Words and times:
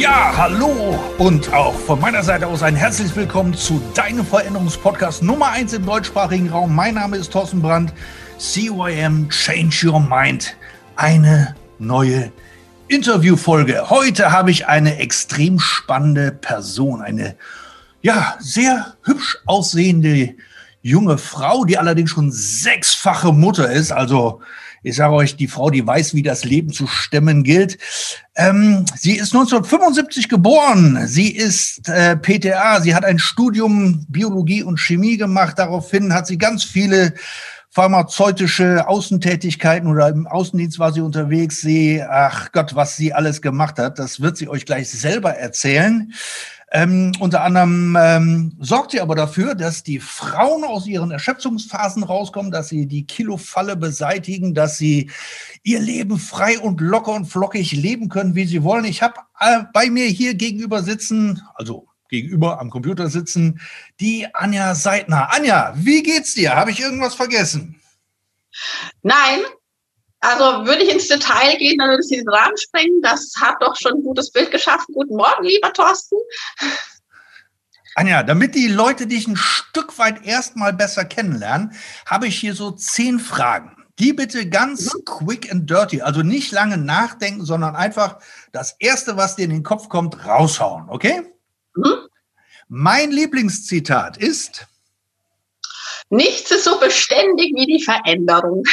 Ja, 0.00 0.32
hallo 0.34 0.98
und 1.18 1.52
auch 1.52 1.74
von 1.74 2.00
meiner 2.00 2.22
Seite 2.22 2.46
aus 2.46 2.62
ein 2.62 2.74
herzliches 2.74 3.14
Willkommen 3.16 3.52
zu 3.52 3.82
deinem 3.92 4.24
Veränderungspodcast 4.24 5.22
Nummer 5.22 5.50
1 5.50 5.74
im 5.74 5.84
deutschsprachigen 5.84 6.48
Raum. 6.48 6.74
Mein 6.74 6.94
Name 6.94 7.18
ist 7.18 7.30
Thorsten 7.30 7.60
Brandt, 7.60 7.92
CYM 8.38 9.28
Change 9.28 9.88
Your 9.88 10.00
Mind. 10.00 10.56
Eine 10.96 11.54
neue 11.78 12.32
Interviewfolge. 12.88 13.90
Heute 13.90 14.32
habe 14.32 14.50
ich 14.50 14.66
eine 14.66 14.96
extrem 14.96 15.58
spannende 15.58 16.32
Person, 16.32 17.02
eine 17.02 17.36
ja, 18.00 18.36
sehr 18.40 18.94
hübsch 19.02 19.36
aussehende 19.44 20.34
junge 20.80 21.18
Frau, 21.18 21.66
die 21.66 21.76
allerdings 21.76 22.08
schon 22.08 22.32
sechsfache 22.32 23.34
Mutter 23.34 23.70
ist, 23.70 23.92
also 23.92 24.40
ich 24.82 24.96
sage 24.96 25.14
euch, 25.14 25.36
die 25.36 25.48
Frau, 25.48 25.70
die 25.70 25.86
weiß, 25.86 26.14
wie 26.14 26.22
das 26.22 26.44
Leben 26.44 26.72
zu 26.72 26.86
stemmen 26.86 27.44
gilt. 27.44 27.78
Ähm, 28.34 28.84
sie 28.96 29.12
ist 29.12 29.34
1975 29.34 30.28
geboren. 30.28 31.06
Sie 31.06 31.28
ist 31.28 31.88
äh, 31.88 32.16
PTA. 32.16 32.80
Sie 32.80 32.94
hat 32.94 33.04
ein 33.04 33.18
Studium 33.18 34.06
Biologie 34.08 34.62
und 34.62 34.78
Chemie 34.78 35.16
gemacht. 35.16 35.58
Daraufhin 35.58 36.14
hat 36.14 36.26
sie 36.26 36.38
ganz 36.38 36.64
viele 36.64 37.14
pharmazeutische 37.70 38.88
Außentätigkeiten 38.88 39.88
oder 39.88 40.08
im 40.08 40.26
Außendienst 40.26 40.78
war 40.78 40.92
sie 40.92 41.00
unterwegs. 41.00 41.60
Sie, 41.60 42.02
ach 42.02 42.50
Gott, 42.52 42.74
was 42.74 42.96
sie 42.96 43.12
alles 43.12 43.40
gemacht 43.40 43.78
hat, 43.78 43.98
das 43.98 44.20
wird 44.20 44.36
sie 44.36 44.48
euch 44.48 44.66
gleich 44.66 44.90
selber 44.90 45.34
erzählen. 45.34 46.12
Ähm, 46.72 47.10
unter 47.18 47.42
anderem 47.42 47.96
ähm, 48.00 48.56
sorgt 48.60 48.92
sie 48.92 49.00
aber 49.00 49.16
dafür, 49.16 49.56
dass 49.56 49.82
die 49.82 49.98
Frauen 49.98 50.62
aus 50.62 50.86
ihren 50.86 51.10
Erschöpfungsphasen 51.10 52.04
rauskommen, 52.04 52.52
dass 52.52 52.68
sie 52.68 52.86
die 52.86 53.06
Kilofalle 53.06 53.76
beseitigen, 53.76 54.54
dass 54.54 54.78
sie 54.78 55.10
ihr 55.64 55.80
Leben 55.80 56.18
frei 56.18 56.60
und 56.60 56.80
locker 56.80 57.12
und 57.12 57.26
flockig 57.26 57.72
leben 57.72 58.08
können, 58.08 58.36
wie 58.36 58.44
sie 58.44 58.62
wollen. 58.62 58.84
Ich 58.84 59.02
habe 59.02 59.14
äh, 59.40 59.64
bei 59.72 59.90
mir 59.90 60.06
hier 60.06 60.34
gegenüber 60.34 60.84
sitzen, 60.84 61.42
also 61.54 61.88
gegenüber 62.10 62.60
am 62.60 62.70
Computer 62.70 63.08
sitzen, 63.08 63.60
die 64.00 64.26
Anja 64.34 64.74
Seidner. 64.74 65.32
Anja, 65.32 65.72
wie 65.76 66.02
geht's 66.02 66.34
dir? 66.34 66.54
Habe 66.54 66.70
ich 66.70 66.80
irgendwas 66.80 67.14
vergessen? 67.14 67.80
Nein, 69.02 69.40
also 70.20 70.66
würde 70.66 70.82
ich 70.82 70.92
ins 70.92 71.08
Detail 71.08 71.56
gehen, 71.56 71.78
dann 71.78 71.88
würde 71.88 72.02
ich 72.04 72.10
den 72.10 72.28
Rahmen 72.28 72.56
sprengen. 72.58 73.00
Das 73.02 73.32
hat 73.40 73.56
doch 73.60 73.74
schon 73.76 73.94
ein 73.94 74.02
gutes 74.02 74.30
Bild 74.30 74.50
geschaffen. 74.50 74.94
Guten 74.94 75.16
Morgen, 75.16 75.44
lieber 75.44 75.72
Thorsten. 75.72 76.18
Anja, 77.94 78.22
damit 78.22 78.54
die 78.54 78.68
Leute 78.68 79.06
dich 79.06 79.26
ein 79.26 79.36
Stück 79.36 79.98
weit 79.98 80.24
erstmal 80.24 80.72
besser 80.72 81.04
kennenlernen, 81.04 81.72
habe 82.06 82.28
ich 82.28 82.38
hier 82.38 82.54
so 82.54 82.70
zehn 82.70 83.18
Fragen. 83.18 83.76
Die 83.98 84.12
bitte 84.12 84.48
ganz 84.48 84.94
mhm. 84.94 85.04
quick 85.04 85.50
and 85.50 85.68
dirty, 85.68 86.00
also 86.00 86.22
nicht 86.22 86.52
lange 86.52 86.78
nachdenken, 86.78 87.44
sondern 87.44 87.74
einfach 87.74 88.18
das 88.52 88.76
Erste, 88.78 89.16
was 89.16 89.36
dir 89.36 89.44
in 89.44 89.50
den 89.50 89.62
Kopf 89.62 89.88
kommt, 89.88 90.24
raushauen, 90.24 90.88
okay? 90.88 91.22
Mhm. 91.74 92.08
Mein 92.68 93.10
Lieblingszitat 93.10 94.16
ist: 94.16 94.66
Nichts 96.08 96.50
ist 96.50 96.64
so 96.64 96.78
beständig 96.78 97.52
wie 97.54 97.66
die 97.66 97.82
Veränderung. 97.82 98.64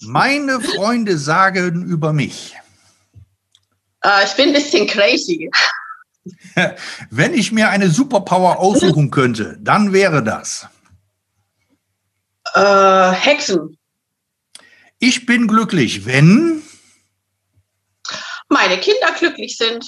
Meine 0.00 0.60
Freunde 0.60 1.18
sagen 1.18 1.84
über 1.84 2.12
mich. 2.12 2.56
Äh, 4.04 4.24
ich 4.24 4.32
bin 4.32 4.48
ein 4.48 4.54
bisschen 4.54 4.86
crazy. 4.86 5.50
Wenn 7.10 7.34
ich 7.34 7.52
mir 7.52 7.70
eine 7.70 7.90
Superpower 7.90 8.58
aussuchen 8.58 9.10
könnte, 9.10 9.56
dann 9.60 9.92
wäre 9.92 10.22
das. 10.22 10.66
Äh, 12.54 13.12
Hexen. 13.12 13.78
Ich 14.98 15.26
bin 15.26 15.48
glücklich, 15.48 16.06
wenn 16.06 16.62
meine 18.48 18.78
Kinder 18.78 19.12
glücklich 19.18 19.56
sind. 19.56 19.86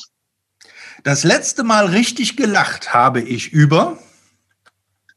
Das 1.07 1.23
letzte 1.23 1.63
Mal 1.63 1.87
richtig 1.87 2.37
gelacht 2.37 2.93
habe 2.93 3.21
ich 3.21 3.53
über 3.53 3.97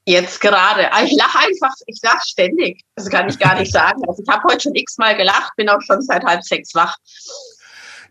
Jetzt 0.05 0.39
gerade. 0.39 0.93
Ah, 0.93 1.03
ich 1.03 1.13
lache 1.13 1.39
einfach, 1.39 1.73
ich 1.87 1.99
lache 2.03 2.21
ständig. 2.27 2.83
Das 2.93 3.09
kann 3.09 3.27
ich 3.27 3.39
gar 3.39 3.57
nicht 3.57 3.71
sagen. 3.73 3.99
Also 4.07 4.21
ich 4.21 4.29
habe 4.29 4.43
heute 4.43 4.61
schon 4.61 4.75
x-mal 4.75 5.17
gelacht, 5.17 5.51
bin 5.55 5.67
auch 5.67 5.81
schon 5.81 6.03
seit 6.03 6.23
halb 6.23 6.43
sechs 6.43 6.75
wach. 6.75 6.95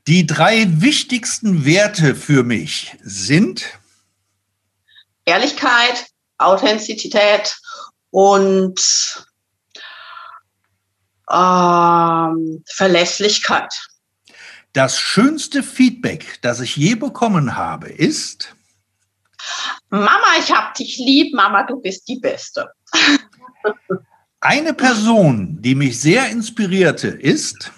Die 0.09 0.27
drei 0.27 0.67
wichtigsten 0.69 1.65
Werte 1.65 2.17
für 2.17 2.43
mich 2.43 2.97
sind 3.05 3.65
Ehrlichkeit, 5.25 6.07
Authentizität 6.39 7.57
und 8.11 9.25
ähm, 11.31 12.65
Verlässlichkeit. 12.75 13.73
Das 14.79 15.01
schönste 15.01 15.65
Feedback, 15.65 16.39
das 16.41 16.61
ich 16.61 16.77
je 16.77 16.95
bekommen 16.95 17.57
habe, 17.57 17.89
ist 17.89 18.55
Mama, 19.91 20.37
ich 20.39 20.53
hab 20.53 20.73
dich 20.75 20.99
lieb, 20.99 21.35
Mama, 21.35 21.65
du 21.65 21.81
bist 21.81 22.07
die 22.07 22.21
Beste. 22.21 22.71
Eine 24.41 24.75
Person, 24.75 25.61
die 25.61 25.75
mich 25.75 25.99
sehr 25.99 26.31
inspirierte, 26.31 27.09
ist. 27.09 27.73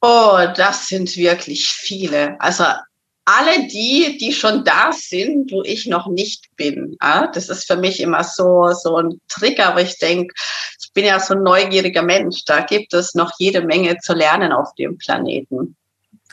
Oh, 0.00 0.40
das 0.56 0.88
sind 0.88 1.16
wirklich 1.16 1.68
viele. 1.68 2.34
Also 2.40 2.64
alle 3.24 3.68
die, 3.68 4.18
die 4.18 4.32
schon 4.32 4.64
da 4.64 4.90
sind, 4.90 5.52
wo 5.52 5.62
ich 5.62 5.86
noch 5.86 6.08
nicht 6.08 6.54
bin. 6.56 6.96
Das 6.98 7.48
ist 7.48 7.66
für 7.66 7.76
mich 7.76 8.00
immer 8.00 8.24
so, 8.24 8.72
so 8.72 8.96
ein 8.96 9.20
Trigger, 9.28 9.76
wo 9.76 9.78
ich 9.78 9.96
denke, 9.98 10.34
bin 10.94 11.04
ja 11.04 11.20
so 11.20 11.34
ein 11.34 11.42
neugieriger 11.42 12.02
Mensch. 12.02 12.44
Da 12.44 12.60
gibt 12.60 12.94
es 12.94 13.14
noch 13.14 13.32
jede 13.38 13.62
Menge 13.62 13.98
zu 13.98 14.14
lernen 14.14 14.52
auf 14.52 14.74
dem 14.76 14.96
Planeten. 14.96 15.76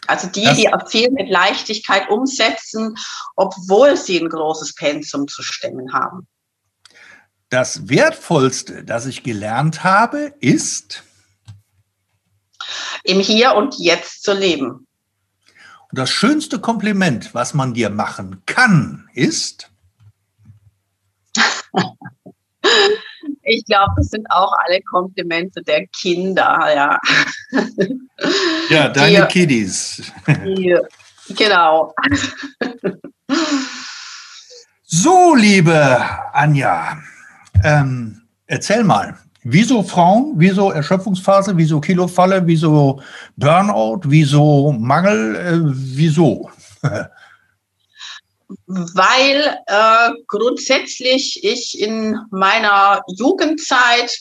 Also 0.07 0.27
die, 0.27 0.43
das, 0.43 0.57
die 0.57 0.69
viel 0.87 1.11
mit 1.11 1.29
Leichtigkeit 1.29 2.09
umsetzen, 2.09 2.95
obwohl 3.35 3.97
sie 3.97 4.19
ein 4.19 4.29
großes 4.29 4.75
Pensum 4.75 5.27
zu 5.27 5.43
stemmen 5.43 5.93
haben. 5.93 6.27
Das 7.49 7.89
Wertvollste, 7.89 8.83
das 8.83 9.05
ich 9.05 9.23
gelernt 9.23 9.83
habe, 9.83 10.33
ist 10.39 11.03
im 13.03 13.19
Hier 13.19 13.55
und 13.55 13.77
Jetzt 13.77 14.23
zu 14.23 14.33
leben. 14.33 14.87
Und 15.89 15.97
das 15.97 16.09
schönste 16.09 16.59
Kompliment, 16.59 17.33
was 17.33 17.53
man 17.53 17.73
dir 17.73 17.89
machen 17.89 18.41
kann, 18.45 19.09
ist 19.13 19.69
Ich 23.51 23.65
glaube, 23.65 23.91
das 23.97 24.07
sind 24.07 24.25
auch 24.29 24.53
alle 24.65 24.81
Komplimente 24.81 25.61
der 25.61 25.85
Kinder, 25.87 26.67
ja. 26.73 26.97
Ja, 28.69 28.87
deine 28.87 29.27
die, 29.27 29.27
Kiddies. 29.27 30.11
Die, 30.45 30.77
genau. 31.35 31.93
So, 34.83 35.35
liebe 35.35 35.99
Anja, 36.31 36.97
ähm, 37.63 38.21
erzähl 38.47 38.85
mal, 38.85 39.17
wieso 39.43 39.83
Frauen, 39.83 40.33
wieso 40.37 40.71
Erschöpfungsphase, 40.71 41.57
wieso 41.57 41.81
Kilofalle, 41.81 42.41
wieso 42.45 43.01
Burnout, 43.35 44.01
wieso 44.05 44.71
Mangel, 44.71 45.35
äh, 45.35 45.59
wieso? 45.73 46.49
weil 48.67 49.57
äh, 49.67 50.11
grundsätzlich 50.27 51.43
ich 51.43 51.79
in 51.79 52.19
meiner 52.31 53.01
Jugendzeit 53.07 54.11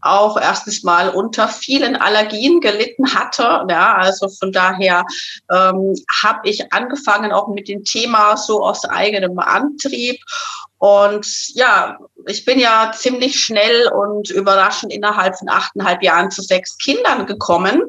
auch 0.00 0.36
erstens 0.36 0.82
mal 0.82 1.08
unter 1.08 1.48
vielen 1.48 1.96
Allergien 1.96 2.60
gelitten 2.60 3.14
hatte. 3.14 3.64
Ja, 3.70 3.94
also 3.94 4.28
von 4.28 4.52
daher 4.52 5.04
ähm, 5.50 5.94
habe 6.22 6.48
ich 6.48 6.72
angefangen 6.72 7.32
auch 7.32 7.48
mit 7.48 7.68
dem 7.68 7.84
Thema 7.84 8.36
so 8.36 8.64
aus 8.64 8.84
eigenem 8.84 9.38
Antrieb. 9.38 10.20
Und 10.78 11.26
ja, 11.54 11.98
ich 12.26 12.44
bin 12.44 12.58
ja 12.58 12.92
ziemlich 12.94 13.40
schnell 13.40 13.88
und 13.88 14.30
überraschend 14.30 14.92
innerhalb 14.92 15.38
von 15.38 15.48
achteinhalb 15.48 16.02
Jahren 16.02 16.30
zu 16.30 16.42
sechs 16.42 16.76
Kindern 16.78 17.26
gekommen. 17.26 17.82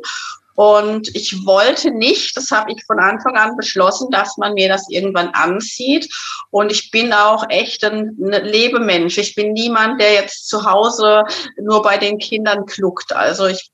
Und 0.57 1.15
ich 1.15 1.45
wollte 1.45 1.91
nicht, 1.91 2.35
das 2.35 2.49
habe 2.49 2.71
ich 2.71 2.83
von 2.87 2.97
Anfang 2.97 3.37
an 3.37 3.55
beschlossen, 3.55 4.09
dass 4.09 4.37
man 4.37 4.55
mir 4.55 4.67
das 4.67 4.89
irgendwann 4.89 5.29
ansieht. 5.35 6.11
Und 6.49 6.71
ich 6.71 6.89
bin 6.89 7.13
auch 7.13 7.45
echt 7.49 7.83
ein 7.83 8.15
Lebemensch. 8.17 9.19
Ich 9.19 9.35
bin 9.35 9.53
niemand, 9.53 10.01
der 10.01 10.13
jetzt 10.13 10.47
zu 10.47 10.65
Hause 10.65 11.25
nur 11.61 11.83
bei 11.83 11.99
den 11.99 12.17
Kindern 12.17 12.65
kluckt. 12.65 13.13
Also 13.13 13.45
ich 13.45 13.69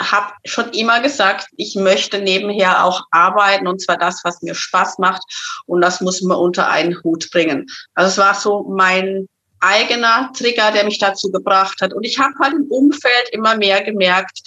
habe 0.00 0.32
schon 0.46 0.70
immer 0.70 1.00
gesagt, 1.00 1.48
ich 1.58 1.74
möchte 1.74 2.20
nebenher 2.20 2.82
auch 2.82 3.02
arbeiten 3.10 3.66
und 3.66 3.82
zwar 3.82 3.98
das, 3.98 4.22
was 4.24 4.40
mir 4.40 4.54
Spaß 4.54 4.96
macht 4.96 5.22
und 5.66 5.82
das 5.82 6.00
muss 6.00 6.22
man 6.22 6.38
unter 6.38 6.70
einen 6.70 7.02
Hut 7.04 7.30
bringen. 7.30 7.66
Also 7.94 8.12
es 8.12 8.18
war 8.18 8.34
so 8.34 8.64
mein 8.74 9.28
eigener 9.60 10.30
Trigger, 10.34 10.70
der 10.72 10.84
mich 10.84 10.98
dazu 10.98 11.30
gebracht 11.30 11.82
hat. 11.82 11.92
Und 11.92 12.04
ich 12.04 12.18
habe 12.18 12.32
halt 12.40 12.54
im 12.54 12.66
Umfeld 12.70 13.28
immer 13.32 13.56
mehr 13.56 13.82
gemerkt, 13.82 14.40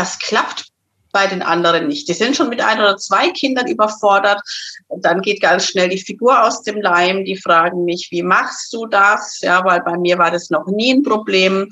das 0.00 0.18
klappt 0.18 0.68
bei 1.12 1.26
den 1.26 1.42
anderen 1.42 1.88
nicht. 1.88 2.08
Die 2.08 2.14
sind 2.14 2.34
schon 2.34 2.48
mit 2.48 2.62
ein 2.62 2.78
oder 2.78 2.96
zwei 2.96 3.30
Kindern 3.30 3.66
überfordert. 3.66 4.40
Dann 4.88 5.20
geht 5.20 5.42
ganz 5.42 5.66
schnell 5.66 5.90
die 5.90 5.98
Figur 5.98 6.42
aus 6.42 6.62
dem 6.62 6.80
Leim. 6.80 7.24
Die 7.24 7.36
fragen 7.36 7.84
mich, 7.84 8.08
wie 8.10 8.22
machst 8.22 8.72
du 8.72 8.86
das? 8.86 9.40
Ja, 9.42 9.62
weil 9.64 9.82
bei 9.82 9.98
mir 9.98 10.16
war 10.18 10.30
das 10.30 10.48
noch 10.48 10.66
nie 10.68 10.94
ein 10.94 11.02
Problem. 11.02 11.68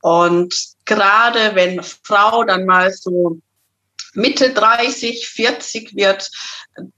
Und 0.00 0.54
gerade 0.86 1.54
wenn 1.54 1.82
Frau 1.82 2.44
dann 2.44 2.64
mal 2.64 2.90
so 2.92 3.38
Mitte 4.16 4.52
30, 4.52 5.28
40 5.28 5.94
wird, 5.94 6.30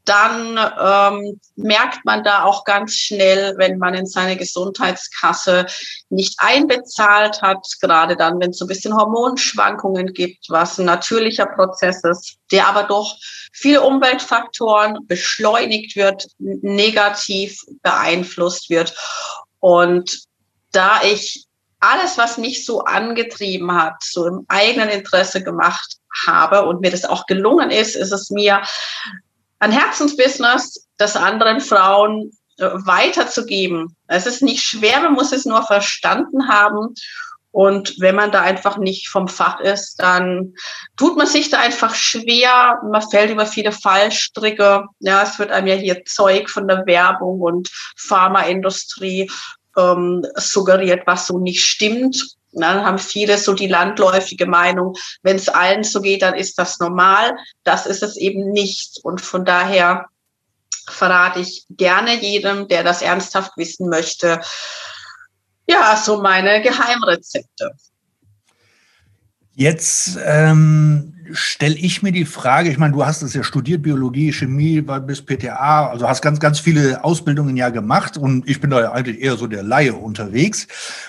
dann 0.05 0.59
ähm, 0.81 1.41
merkt 1.57 2.05
man 2.05 2.25
da 2.25 2.45
auch 2.45 2.65
ganz 2.65 2.95
schnell, 2.95 3.55
wenn 3.59 3.79
man 3.79 3.95
in 3.95 4.07
seine 4.07 4.37
Gesundheitskasse 4.37 5.67
nicht 6.09 6.35
einbezahlt 6.39 7.43
hat, 7.43 7.67
gerade 7.81 8.17
dann, 8.17 8.41
wenn 8.41 8.51
es 8.51 8.59
so 8.59 8.65
ein 8.65 8.69
bisschen 8.69 8.97
Hormonschwankungen 8.97 10.13
gibt, 10.15 10.47
was 10.49 10.79
ein 10.79 10.87
natürlicher 10.87 11.47
Prozess 11.47 12.03
ist, 12.05 12.37
der 12.51 12.67
aber 12.67 12.85
durch 12.85 13.15
viele 13.53 13.83
Umweltfaktoren 13.83 14.99
beschleunigt 15.07 15.97
wird, 15.97 16.29
negativ 16.39 17.61
beeinflusst 17.83 18.71
wird. 18.71 18.95
Und 19.61 20.23
da 20.73 21.03
ich 21.03 21.45
alles, 21.81 22.19
was 22.19 22.39
mich 22.39 22.65
so 22.65 22.81
angetrieben 22.81 23.73
hat, 23.73 24.03
so 24.03 24.27
im 24.27 24.45
eigenen 24.49 24.89
Interesse 24.89 25.43
gemacht 25.43 25.98
habe 26.27 26.67
und 26.67 26.81
mir 26.81 26.91
das 26.91 27.05
auch 27.05 27.27
gelungen 27.27 27.71
ist, 27.71 27.97
ist 27.97 28.13
es 28.13 28.31
mir 28.31 28.63
ein 29.59 29.73
Herzensbusiness, 29.73 30.87
das 30.97 31.17
anderen 31.17 31.61
Frauen 31.61 32.31
äh, 32.59 32.71
weiterzugeben. 32.73 33.97
Es 34.07 34.27
ist 34.27 34.43
nicht 34.43 34.63
schwer, 34.63 35.01
man 35.01 35.15
muss 35.15 35.33
es 35.33 35.45
nur 35.45 35.63
verstanden 35.63 36.49
haben. 36.49 36.95
Und 37.51 37.95
wenn 37.99 38.15
man 38.15 38.31
da 38.31 38.43
einfach 38.43 38.77
nicht 38.77 39.09
vom 39.09 39.27
Fach 39.27 39.59
ist, 39.61 39.97
dann 39.97 40.55
tut 40.97 41.17
man 41.17 41.27
sich 41.27 41.51
da 41.51 41.59
einfach 41.59 41.95
schwer. 41.95 42.79
Man 42.89 43.03
fällt 43.03 43.31
über 43.31 43.47
viele 43.47 43.73
Fallstricke. 43.73 44.85
Ja, 45.01 45.23
es 45.23 45.39
wird 45.39 45.51
einem 45.51 45.67
ja 45.67 45.75
hier 45.75 46.05
Zeug 46.05 46.51
von 46.51 46.69
der 46.69 46.85
Werbung 46.87 47.41
und 47.41 47.71
Pharmaindustrie 47.97 49.31
ähm, 49.77 50.25
suggeriert, 50.37 51.07
was 51.07 51.27
so 51.27 51.39
nicht 51.39 51.65
stimmt. 51.65 52.38
Dann 52.53 52.85
haben 52.85 52.99
viele 52.99 53.39
so 53.39 53.53
die 53.53 53.67
landläufige 53.67 54.47
Meinung, 54.47 54.97
wenn 55.23 55.37
es 55.37 55.49
allen 55.49 55.85
so 55.85 56.01
geht, 56.01 56.23
dann 56.23 56.35
ist 56.35 56.59
das 56.59 56.79
normal. 56.79 57.37
Das 57.65 57.87
ist 57.87 58.03
es 58.03 58.17
eben 58.17 58.51
nicht. 58.53 59.01
Und 59.03 59.21
von 59.21 59.45
daher 59.45 60.07
verrate 60.89 61.41
ich 61.41 61.67
gerne 61.71 62.21
jedem, 62.21 62.69
der 62.69 62.83
das 62.85 63.03
ernsthaft 63.03 63.53
wissen 63.57 63.89
möchte, 63.89 64.41
ja, 65.69 65.97
so 65.97 66.23
meine 66.23 66.63
Geheimrezepte. 66.63 67.73
Jetzt 69.55 70.17
ähm, 70.25 71.18
stelle 71.33 71.75
ich 71.75 72.03
mir 72.03 72.13
die 72.13 72.25
Frage, 72.25 72.71
ich 72.71 72.79
meine, 72.79 72.93
du 72.93 73.05
hast 73.05 73.23
es 73.23 73.35
ja 73.35 73.43
studiert, 73.43 73.83
Biologie, 73.83 74.33
Chemie, 74.33 74.81
bis 74.81 75.23
PTA, 75.23 75.89
also 75.89 76.09
hast 76.09 76.23
ganz, 76.23 76.41
ganz 76.41 76.61
viele 76.61 77.05
Ausbildungen 77.05 77.57
ja 77.57 77.69
gemacht 77.71 78.17
und 78.17 78.49
ich 78.49 78.61
bin 78.61 78.71
da 78.71 78.81
ja 78.81 78.93
eigentlich 78.93 79.21
eher 79.21 79.37
so 79.37 79.47
der 79.47 79.63
Laie 79.63 79.95
unterwegs. 79.95 80.67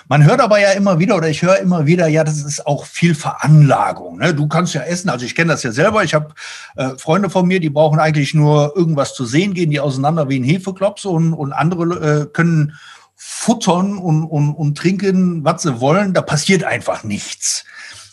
Man 0.07 0.23
hört 0.25 0.41
aber 0.41 0.59
ja 0.59 0.71
immer 0.71 0.99
wieder 0.99 1.15
oder 1.15 1.29
ich 1.29 1.41
höre 1.41 1.59
immer 1.59 1.85
wieder, 1.85 2.07
ja, 2.07 2.23
das 2.23 2.43
ist 2.43 2.65
auch 2.65 2.85
viel 2.85 3.15
Veranlagung. 3.15 4.17
Ne? 4.17 4.33
Du 4.33 4.47
kannst 4.47 4.73
ja 4.73 4.81
essen, 4.81 5.09
also 5.09 5.25
ich 5.25 5.35
kenne 5.35 5.51
das 5.51 5.63
ja 5.63 5.71
selber, 5.71 6.03
ich 6.03 6.13
habe 6.13 6.33
äh, 6.75 6.89
Freunde 6.97 7.29
von 7.29 7.47
mir, 7.47 7.59
die 7.59 7.69
brauchen 7.69 7.99
eigentlich 7.99 8.33
nur 8.33 8.75
irgendwas 8.75 9.13
zu 9.13 9.25
sehen, 9.25 9.53
gehen 9.53 9.71
die 9.71 9.79
auseinander 9.79 10.29
wie 10.29 10.39
ein 10.39 10.43
Hefeklops 10.43 11.05
und, 11.05 11.33
und 11.33 11.53
andere 11.53 12.23
äh, 12.23 12.25
können 12.31 12.73
futtern 13.21 13.97
und, 13.97 14.23
und, 14.23 14.53
und 14.53 14.77
trinken, 14.77 15.43
was 15.43 15.63
sie 15.63 15.81
wollen, 15.81 16.13
da 16.13 16.21
passiert 16.21 16.63
einfach 16.63 17.03
nichts. 17.03 17.65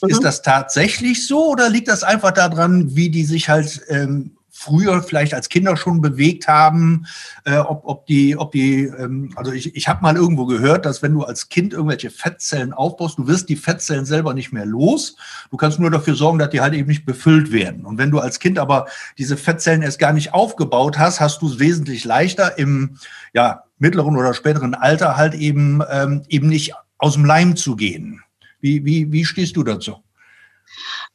Mhm. 0.07 0.13
Ist 0.13 0.25
das 0.25 0.43
tatsächlich 0.43 1.27
so 1.27 1.51
oder 1.51 1.69
liegt 1.69 1.89
das 1.89 2.03
einfach 2.03 2.33
daran, 2.33 2.97
wie 2.97 3.11
die 3.11 3.25
sich 3.25 3.49
halt 3.49 3.83
ähm, 3.89 4.37
früher 4.57 5.03
vielleicht 5.03 5.35
als 5.35 5.51
Kinder 5.51 5.77
schon 5.77 6.01
bewegt 6.01 6.49
haben, 6.49 7.07
äh, 7.45 7.59
ob, 7.59 7.83
ob 7.85 8.07
die, 8.07 8.37
ob 8.37 8.53
die, 8.53 8.85
ähm, 8.85 9.31
also 9.37 9.53
ich, 9.53 9.77
ich 9.77 9.87
habe 9.87 10.03
mal 10.03 10.17
irgendwo 10.17 10.47
gehört, 10.47 10.87
dass 10.87 11.03
wenn 11.03 11.13
du 11.13 11.25
als 11.25 11.51
Kind 11.51 11.75
irgendwelche 11.75 12.11
Fettzellen 12.11 12.73
aufbaust, 12.73 13.19
du 13.19 13.29
wirst 13.29 13.51
die 13.51 13.57
Fettzellen 13.57 14.07
selber 14.07 14.33
nicht 14.33 14.53
mehr 14.53 14.65
los. 14.65 15.17
Du 15.51 15.59
kannst 15.59 15.79
nur 15.79 15.91
dafür 15.91 16.15
sorgen, 16.15 16.39
dass 16.39 16.51
die 16.51 16.63
halt 16.63 16.73
eben 16.73 16.89
nicht 16.89 17.05
befüllt 17.05 17.53
werden. 17.53 17.85
Und 17.85 17.99
wenn 17.99 18.11
du 18.11 18.19
als 18.19 18.41
Kind 18.41 18.59
aber 18.59 18.87
diese 19.19 19.37
Fettzellen 19.37 19.83
erst 19.83 19.99
gar 19.99 20.15
nicht 20.15 20.33
aufgebaut 20.33 20.99
hast, 20.99 21.21
hast 21.21 21.43
du 21.43 21.49
es 21.49 21.59
wesentlich 21.59 22.05
leichter 22.05 22.59
im 22.59 22.97
ja, 23.35 23.65
mittleren 23.79 24.17
oder 24.17 24.33
späteren 24.33 24.75
Alter 24.75 25.17
halt 25.17 25.35
eben, 25.35 25.83
ähm, 25.91 26.23
eben 26.29 26.49
nicht 26.49 26.73
aus 26.99 27.13
dem 27.13 27.27
Leim 27.27 27.57
zu 27.57 27.77
gehen. 27.77 28.23
Wie, 28.67 28.85
wie, 28.85 29.13
wie 29.13 29.25
stehst 29.25 29.57
du 29.57 29.63
dazu? 29.63 30.03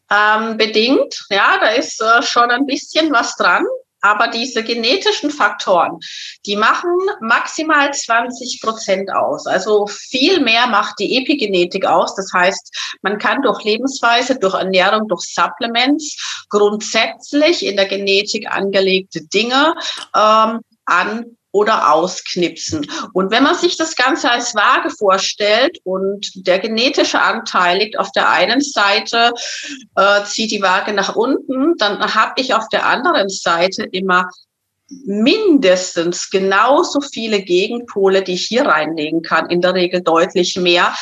Ähm, 0.09 0.56
bedingt, 0.56 1.25
ja, 1.30 1.57
da 1.59 1.68
ist 1.68 2.01
äh, 2.01 2.24
schon 2.24 2.50
ein 2.50 2.65
bisschen 2.65 3.12
was 3.12 3.36
dran. 3.36 3.65
Aber 4.03 4.30
diese 4.30 4.63
genetischen 4.63 5.30
Faktoren, 5.30 6.00
die 6.45 6.56
machen 6.56 6.95
maximal 7.19 7.94
20 7.94 8.59
Prozent 8.63 9.13
aus. 9.13 9.45
Also 9.45 9.86
viel 9.86 10.39
mehr 10.39 10.65
macht 10.65 10.95
die 10.98 11.18
Epigenetik 11.18 11.86
aus. 11.86 12.15
Das 12.15 12.31
heißt, 12.33 12.95
man 13.03 13.19
kann 13.19 13.44
durch 13.44 13.63
Lebensweise, 13.63 14.39
durch 14.39 14.56
Ernährung, 14.56 15.07
durch 15.07 15.25
Supplements 15.25 16.45
grundsätzlich 16.50 17.63
in 17.63 17.75
der 17.75 17.86
Genetik 17.86 18.50
angelegte 18.50 19.21
Dinge 19.27 19.75
ähm, 20.15 20.62
an 20.86 21.38
oder 21.51 21.94
ausknipsen. 21.94 22.88
Und 23.13 23.31
wenn 23.31 23.44
man 23.44 23.56
sich 23.56 23.77
das 23.77 23.95
Ganze 23.95 24.31
als 24.31 24.56
Waage 24.56 24.89
vorstellt 24.89 25.80
und 25.83 26.31
der 26.48 26.59
genetische 26.59 27.21
Anteil 27.21 27.80
liegt 27.80 28.00
auf 28.00 28.12
der 28.12 28.30
einen 28.30 28.62
Seite, 28.62 29.31
äh, 29.95 30.24
zieht 30.24 30.51
die 30.51 30.62
Waage 30.62 30.94
nach 30.94 31.15
unten, 31.15 31.75
dann 31.77 32.00
habe 32.13 32.33
ich 32.38 32.53
auf 32.53 32.69
der 32.69 32.86
anderen 32.86 33.30
Seite 33.30 33.83
immer 33.83 34.30
mindestens 35.06 36.30
genauso 36.30 37.01
viele 37.01 37.42
Gegenpole, 37.42 38.24
die 38.24 38.33
ich 38.33 38.45
hier 38.48 38.65
reinlegen 38.65 39.21
kann, 39.21 39.50
in 39.50 39.62
der 39.62 39.74
Regel 39.74 40.01
deutlich 40.01 40.57
mehr, 40.57 40.94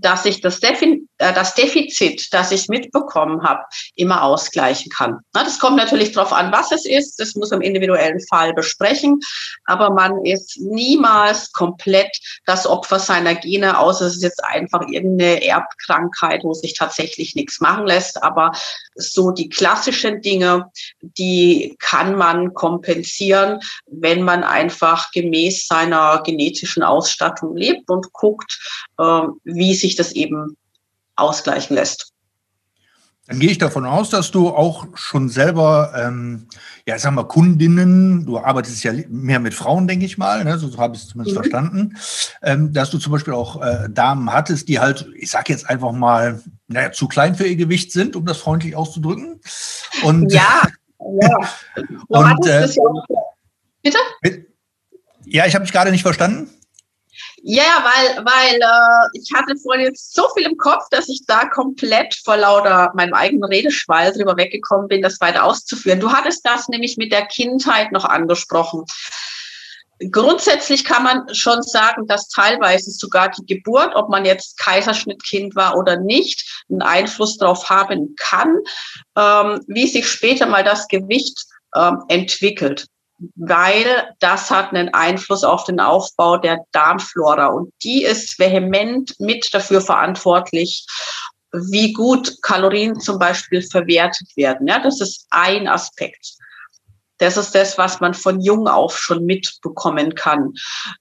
dass 0.00 0.24
ich 0.24 0.40
das, 0.40 0.60
Defi 0.60 0.86
äh, 0.86 1.07
das 1.18 1.54
Defizit, 1.54 2.32
das 2.32 2.52
ich 2.52 2.68
mitbekommen 2.68 3.42
habe, 3.42 3.62
immer 3.96 4.22
ausgleichen 4.22 4.90
kann. 4.90 5.18
Das 5.32 5.58
kommt 5.58 5.76
natürlich 5.76 6.12
darauf 6.12 6.32
an, 6.32 6.52
was 6.52 6.70
es 6.70 6.86
ist. 6.86 7.18
Das 7.18 7.34
muss 7.34 7.52
im 7.52 7.60
individuellen 7.60 8.20
Fall 8.28 8.54
besprechen. 8.54 9.20
Aber 9.64 9.90
man 9.90 10.24
ist 10.24 10.58
niemals 10.60 11.52
komplett 11.52 12.16
das 12.46 12.66
Opfer 12.66 13.00
seiner 13.00 13.34
Gene, 13.34 13.78
außer 13.78 14.06
es 14.06 14.16
ist 14.16 14.22
jetzt 14.22 14.44
einfach 14.44 14.82
irgendeine 14.88 15.44
Erbkrankheit, 15.44 16.44
wo 16.44 16.54
sich 16.54 16.74
tatsächlich 16.74 17.34
nichts 17.34 17.60
machen 17.60 17.86
lässt. 17.86 18.22
Aber 18.22 18.52
so 18.94 19.32
die 19.32 19.48
klassischen 19.48 20.22
Dinge, 20.22 20.70
die 21.00 21.76
kann 21.80 22.14
man 22.14 22.54
kompensieren, 22.54 23.60
wenn 23.86 24.22
man 24.22 24.44
einfach 24.44 25.10
gemäß 25.10 25.66
seiner 25.66 26.22
genetischen 26.24 26.82
Ausstattung 26.82 27.56
lebt 27.56 27.90
und 27.90 28.12
guckt, 28.12 28.58
äh, 28.98 29.22
wie 29.44 29.74
sich 29.74 29.96
das 29.96 30.12
eben 30.12 30.56
ausgleichen 31.18 31.76
lässt. 31.76 32.12
Dann 33.28 33.40
gehe 33.40 33.50
ich 33.50 33.58
davon 33.58 33.84
aus, 33.84 34.08
dass 34.08 34.30
du 34.30 34.48
auch 34.48 34.86
schon 34.94 35.28
selber, 35.28 35.92
ähm, 35.94 36.48
ja, 36.86 36.98
sag 36.98 37.12
mal, 37.12 37.24
Kundinnen, 37.24 38.24
du 38.24 38.38
arbeitest 38.38 38.82
ja 38.84 38.92
mehr 39.10 39.38
mit 39.38 39.52
Frauen, 39.52 39.86
denke 39.86 40.06
ich 40.06 40.16
mal, 40.16 40.44
ne, 40.44 40.58
so 40.58 40.74
habe 40.78 40.96
ich 40.96 41.02
es 41.02 41.08
zumindest 41.08 41.36
mhm. 41.36 41.40
verstanden, 41.42 41.96
ähm, 42.42 42.72
dass 42.72 42.88
du 42.88 42.96
zum 42.96 43.12
Beispiel 43.12 43.34
auch 43.34 43.60
äh, 43.60 43.88
Damen 43.90 44.32
hattest, 44.32 44.68
die 44.68 44.80
halt, 44.80 45.10
ich 45.14 45.30
sage 45.30 45.52
jetzt 45.52 45.68
einfach 45.68 45.92
mal, 45.92 46.40
naja, 46.68 46.90
zu 46.90 47.06
klein 47.06 47.34
für 47.34 47.46
ihr 47.46 47.56
Gewicht 47.56 47.92
sind, 47.92 48.16
um 48.16 48.24
das 48.24 48.38
freundlich 48.38 48.74
auszudrücken. 48.74 49.42
Und, 50.02 50.32
ja, 50.32 50.62
ja. 51.20 51.38
und, 52.08 52.46
äh, 52.46 52.66
Bitte? 53.82 53.98
Ja, 55.26 55.46
ich 55.46 55.54
habe 55.54 55.64
mich 55.64 55.72
gerade 55.72 55.90
nicht 55.90 56.02
verstanden. 56.02 56.48
Ja, 57.42 57.84
weil, 57.84 58.24
weil 58.24 58.56
äh, 58.56 59.08
ich 59.20 59.32
hatte 59.32 59.56
vorhin 59.56 59.86
jetzt 59.86 60.14
so 60.14 60.24
viel 60.36 60.46
im 60.46 60.56
Kopf, 60.56 60.84
dass 60.90 61.08
ich 61.08 61.22
da 61.26 61.48
komplett 61.48 62.14
vor 62.24 62.36
lauter 62.36 62.90
meinem 62.94 63.14
eigenen 63.14 63.44
Redeschwall 63.44 64.12
drüber 64.12 64.36
weggekommen 64.36 64.88
bin, 64.88 65.02
das 65.02 65.20
weiter 65.20 65.44
auszuführen. 65.44 66.00
Du 66.00 66.12
hattest 66.12 66.44
das 66.44 66.68
nämlich 66.68 66.96
mit 66.96 67.12
der 67.12 67.26
Kindheit 67.26 67.92
noch 67.92 68.04
angesprochen. 68.04 68.84
Grundsätzlich 70.10 70.84
kann 70.84 71.02
man 71.02 71.34
schon 71.34 71.62
sagen, 71.62 72.06
dass 72.06 72.28
teilweise 72.28 72.90
sogar 72.90 73.30
die 73.30 73.46
Geburt, 73.46 73.94
ob 73.94 74.08
man 74.08 74.24
jetzt 74.24 74.56
Kaiserschnittkind 74.58 75.56
war 75.56 75.76
oder 75.76 75.98
nicht, 75.98 76.64
einen 76.70 76.82
Einfluss 76.82 77.36
darauf 77.36 77.68
haben 77.68 78.14
kann, 78.16 78.58
ähm, 79.16 79.60
wie 79.66 79.88
sich 79.88 80.08
später 80.08 80.46
mal 80.46 80.62
das 80.62 80.86
Gewicht 80.86 81.46
ähm, 81.74 82.02
entwickelt 82.08 82.86
weil 83.34 84.14
das 84.20 84.50
hat 84.50 84.72
einen 84.72 84.94
Einfluss 84.94 85.44
auf 85.44 85.64
den 85.64 85.80
Aufbau 85.80 86.36
der 86.36 86.64
Darmflora 86.72 87.46
und 87.46 87.72
die 87.82 88.04
ist 88.04 88.38
vehement 88.38 89.14
mit 89.18 89.48
dafür 89.52 89.80
verantwortlich, 89.80 90.86
wie 91.52 91.92
gut 91.92 92.36
Kalorien 92.42 93.00
zum 93.00 93.18
Beispiel 93.18 93.62
verwertet 93.62 94.28
werden. 94.36 94.66
Ja, 94.66 94.78
das 94.80 95.00
ist 95.00 95.26
ein 95.30 95.66
Aspekt. 95.66 96.34
Das 97.18 97.36
ist 97.36 97.54
das, 97.54 97.76
was 97.78 98.00
man 98.00 98.14
von 98.14 98.40
jung 98.40 98.68
auf 98.68 98.96
schon 98.96 99.24
mitbekommen 99.24 100.14
kann. 100.14 100.52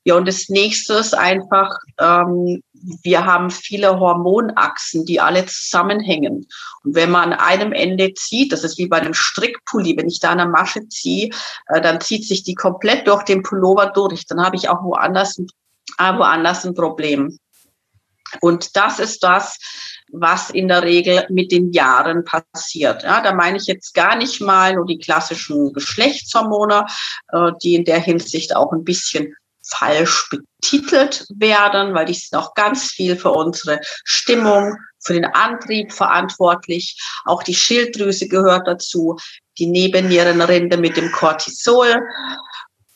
Ja, 0.04 0.16
und 0.16 0.28
das 0.28 0.50
nächste 0.50 0.96
ist 0.96 1.16
einfach, 1.16 1.70
ähm, 2.00 2.64
wir 3.04 3.26
haben 3.26 3.50
viele 3.50 4.00
Hormonachsen, 4.00 5.06
die 5.06 5.20
alle 5.20 5.46
zusammenhängen. 5.46 6.48
Und 6.84 6.96
wenn 6.96 7.12
man 7.12 7.34
an 7.34 7.40
einem 7.40 7.74
Ende 7.74 8.14
zieht, 8.14 8.52
das 8.52 8.64
ist 8.64 8.78
wie 8.78 8.88
bei 8.88 8.98
einem 8.98 9.14
Strickpulli, 9.14 9.98
wenn 9.98 10.08
ich 10.08 10.20
da 10.20 10.32
eine 10.32 10.48
Masche 10.48 10.88
ziehe, 10.88 11.30
äh, 11.68 11.82
dann 11.82 12.02
zieht 12.02 12.26
sich 12.26 12.44
die 12.44 12.56
komplett 12.56 13.08
durch 13.08 13.24
den 13.24 13.44
Pullover 13.44 13.88
durch. 13.88 14.26
Dann 14.26 14.44
habe 14.44 14.56
ich 14.56 14.70
auch 14.70 14.84
woanders, 14.84 15.38
äh, 15.38 16.14
woanders 16.18 16.66
ein 16.66 16.74
Problem. 16.74 17.38
Und 18.42 18.76
das 18.76 19.00
ist 19.00 19.24
das, 19.24 19.58
was 20.12 20.50
in 20.50 20.68
der 20.68 20.84
Regel 20.84 21.26
mit 21.30 21.52
den 21.52 21.72
Jahren 21.72 22.24
passiert. 22.24 23.04
Ja, 23.04 23.22
da 23.22 23.34
meine 23.34 23.58
ich 23.58 23.66
jetzt 23.66 23.94
gar 23.94 24.16
nicht 24.16 24.42
mal 24.42 24.76
nur 24.76 24.86
die 24.86 25.00
klassischen 25.00 25.74
Geschlechtshormone, 25.74 26.86
äh, 27.32 27.52
die 27.64 27.76
in 27.76 27.86
der 27.86 28.00
Hinsicht 28.00 28.56
auch 28.56 28.72
ein 28.72 28.84
bisschen 28.84 29.34
falsch 29.70 30.30
betitelt 30.30 31.26
werden, 31.36 31.94
weil 31.94 32.06
die 32.06 32.14
sind 32.14 32.38
auch 32.38 32.54
ganz 32.54 32.92
viel 32.92 33.16
für 33.16 33.32
unsere 33.32 33.80
Stimmung, 34.04 34.78
für 35.04 35.14
den 35.14 35.26
Antrieb 35.26 35.92
verantwortlich. 35.94 37.00
Auch 37.26 37.44
die 37.44 37.56
Schilddrüse 37.56 38.28
gehört 38.28 38.68
dazu, 38.68 39.18
die 39.58 39.68
Nebennierenrinde 39.68 40.78
mit 40.78 40.98
dem 40.98 41.12
Cortisol. 41.12 41.96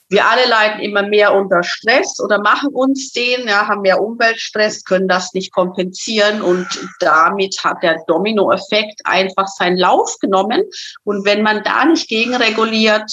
Wir 0.09 0.25
alle 0.25 0.45
leiden 0.45 0.81
immer 0.81 1.03
mehr 1.03 1.33
unter 1.33 1.63
Stress 1.63 2.19
oder 2.19 2.39
machen 2.39 2.73
uns 2.73 3.13
den, 3.13 3.47
ja, 3.47 3.69
haben 3.69 3.81
mehr 3.81 4.01
Umweltstress, 4.01 4.83
können 4.83 5.07
das 5.07 5.33
nicht 5.33 5.53
kompensieren 5.53 6.41
und 6.41 6.67
damit 6.99 7.63
hat 7.63 7.81
der 7.81 8.03
Dominoeffekt 8.07 8.99
einfach 9.05 9.47
seinen 9.47 9.77
Lauf 9.77 10.17
genommen. 10.19 10.63
Und 11.05 11.25
wenn 11.25 11.43
man 11.43 11.63
da 11.63 11.85
nicht 11.85 12.09
gegenreguliert, 12.09 13.09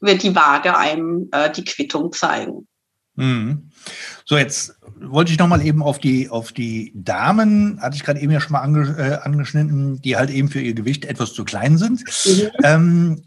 wird 0.00 0.22
die 0.22 0.34
Waage 0.34 0.76
einem 0.76 1.28
äh, 1.32 1.50
die 1.50 1.64
Quittung 1.64 2.12
zeigen. 2.12 2.66
Mhm. 3.16 3.70
So, 4.24 4.36
jetzt 4.36 4.76
wollte 4.98 5.32
ich 5.32 5.38
noch 5.38 5.48
mal 5.48 5.64
eben 5.64 5.82
auf 5.82 5.98
die, 5.98 6.28
auf 6.28 6.52
die 6.52 6.92
Damen, 6.94 7.80
hatte 7.80 7.96
ich 7.96 8.04
gerade 8.04 8.20
eben 8.20 8.32
ja 8.32 8.40
schon 8.40 8.52
mal 8.52 8.60
ange, 8.60 8.96
äh, 8.98 9.26
angeschnitten, 9.26 10.00
die 10.00 10.16
halt 10.16 10.30
eben 10.30 10.48
für 10.48 10.60
ihr 10.60 10.74
Gewicht 10.74 11.04
etwas 11.04 11.32
zu 11.34 11.44
klein 11.44 11.78
sind. 11.78 12.02
Mhm. 12.24 12.50
Ähm, 12.62 13.22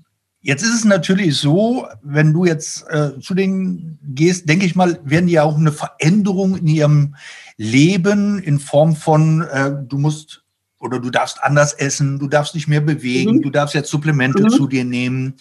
Jetzt 0.45 0.61
ist 0.61 0.75
es 0.75 0.83
natürlich 0.83 1.37
so, 1.37 1.87
wenn 2.01 2.33
du 2.33 2.43
jetzt 2.43 2.85
äh, 2.89 3.17
zu 3.21 3.33
denen 3.33 3.97
gehst, 4.03 4.49
denke 4.49 4.65
ich 4.65 4.75
mal, 4.75 4.99
werden 5.05 5.27
die 5.27 5.33
ja 5.33 5.43
auch 5.43 5.57
eine 5.57 5.71
Veränderung 5.71 6.57
in 6.57 6.67
ihrem 6.67 7.15
Leben 7.55 8.39
in 8.39 8.59
Form 8.59 8.93
von, 8.93 9.41
äh, 9.43 9.71
du 9.87 9.97
musst 9.97 10.43
oder 10.79 10.99
du 10.99 11.11
darfst 11.11 11.41
anders 11.41 11.71
essen, 11.71 12.19
du 12.19 12.27
darfst 12.27 12.55
dich 12.55 12.67
mehr 12.67 12.81
bewegen, 12.81 13.37
mhm. 13.37 13.41
du 13.41 13.51
darfst 13.51 13.73
jetzt 13.73 13.89
Supplemente 13.89 14.43
mhm. 14.43 14.49
zu 14.49 14.67
dir 14.67 14.83
nehmen. 14.83 15.35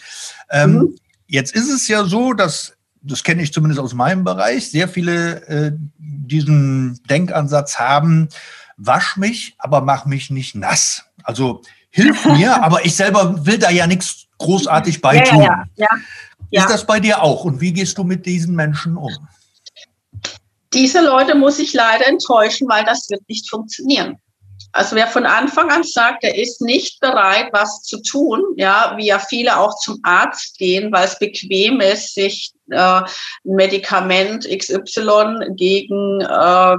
Ähm, 0.50 0.74
mhm. 0.74 0.94
Jetzt 1.32 1.54
ist 1.54 1.70
es 1.70 1.88
ja 1.88 2.04
so, 2.04 2.34
dass, 2.34 2.74
das 3.00 3.24
kenne 3.24 3.42
ich 3.42 3.54
zumindest 3.54 3.80
aus 3.80 3.94
meinem 3.94 4.22
Bereich, 4.22 4.70
sehr 4.70 4.86
viele 4.86 5.46
äh, 5.46 5.72
diesen 5.96 7.00
Denkansatz 7.08 7.78
haben, 7.78 8.28
wasch 8.76 9.16
mich, 9.16 9.54
aber 9.56 9.80
mach 9.80 10.04
mich 10.04 10.28
nicht 10.28 10.54
nass. 10.54 11.06
Also 11.24 11.62
hilf 11.88 12.22
mir, 12.26 12.62
aber 12.62 12.84
ich 12.84 12.94
selber 12.94 13.46
will 13.46 13.56
da 13.56 13.70
ja 13.70 13.86
nichts 13.86 14.26
großartig 14.36 15.00
bei 15.00 15.20
tun. 15.20 15.40
Ja, 15.40 15.64
ja, 15.76 15.88
ja, 16.50 16.60
Ist 16.60 16.70
das 16.70 16.86
bei 16.86 17.00
dir 17.00 17.22
auch? 17.22 17.46
Und 17.46 17.62
wie 17.62 17.72
gehst 17.72 17.96
du 17.96 18.04
mit 18.04 18.26
diesen 18.26 18.54
Menschen 18.54 18.98
um? 18.98 19.16
Diese 20.74 21.02
Leute 21.02 21.34
muss 21.34 21.58
ich 21.58 21.72
leider 21.72 22.06
enttäuschen, 22.08 22.68
weil 22.68 22.84
das 22.84 23.08
wird 23.08 23.26
nicht 23.26 23.48
funktionieren. 23.48 24.18
Also 24.72 24.96
wer 24.96 25.06
von 25.06 25.26
Anfang 25.26 25.70
an 25.70 25.82
sagt, 25.82 26.24
er 26.24 26.36
ist 26.36 26.60
nicht 26.60 27.00
bereit, 27.00 27.48
was 27.52 27.82
zu 27.82 28.00
tun, 28.02 28.42
ja, 28.56 28.94
wie 28.96 29.06
ja 29.06 29.18
viele 29.18 29.58
auch 29.58 29.76
zum 29.78 29.98
Arzt 30.02 30.58
gehen, 30.58 30.92
weil 30.92 31.06
es 31.06 31.18
bequem 31.18 31.80
ist, 31.80 32.14
sich 32.14 32.52
äh, 32.70 32.76
ein 32.76 33.04
Medikament 33.44 34.46
XY 34.48 35.54
gegen 35.56 36.20
äh, 36.20 36.76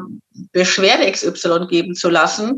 Beschwerde 0.52 1.12
XY 1.12 1.68
geben 1.70 1.96
zu 1.96 2.10
lassen, 2.10 2.58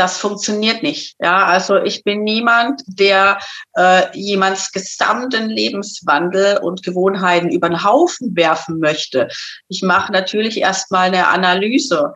das 0.00 0.16
funktioniert 0.16 0.82
nicht. 0.82 1.16
Ja, 1.20 1.44
also 1.44 1.76
ich 1.76 2.02
bin 2.04 2.22
niemand, 2.22 2.82
der 2.86 3.38
äh, 3.74 4.04
jemands 4.14 4.72
gesamten 4.72 5.50
Lebenswandel 5.50 6.58
und 6.62 6.82
Gewohnheiten 6.82 7.50
über 7.50 7.68
den 7.68 7.84
Haufen 7.84 8.34
werfen 8.34 8.78
möchte. 8.78 9.28
Ich 9.68 9.82
mache 9.82 10.10
natürlich 10.10 10.58
erstmal 10.58 11.08
eine 11.08 11.28
Analyse. 11.28 12.14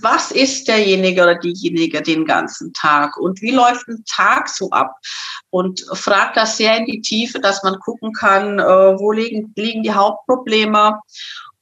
Was 0.00 0.30
ist 0.30 0.68
derjenige 0.68 1.22
oder 1.22 1.34
diejenige 1.36 2.02
den 2.02 2.24
ganzen 2.24 2.72
Tag 2.72 3.16
und 3.16 3.40
wie 3.40 3.50
läuft 3.50 3.88
ein 3.88 4.04
Tag 4.06 4.48
so 4.48 4.70
ab? 4.70 4.94
Und 5.50 5.84
fragt 5.92 6.36
das 6.36 6.56
sehr 6.56 6.76
in 6.76 6.86
die 6.86 7.00
Tiefe, 7.00 7.40
dass 7.40 7.62
man 7.62 7.78
gucken 7.78 8.12
kann, 8.12 8.58
äh, 8.58 8.64
wo 8.64 9.12
liegen, 9.12 9.52
liegen 9.56 9.82
die 9.82 9.92
Hauptprobleme 9.92 11.00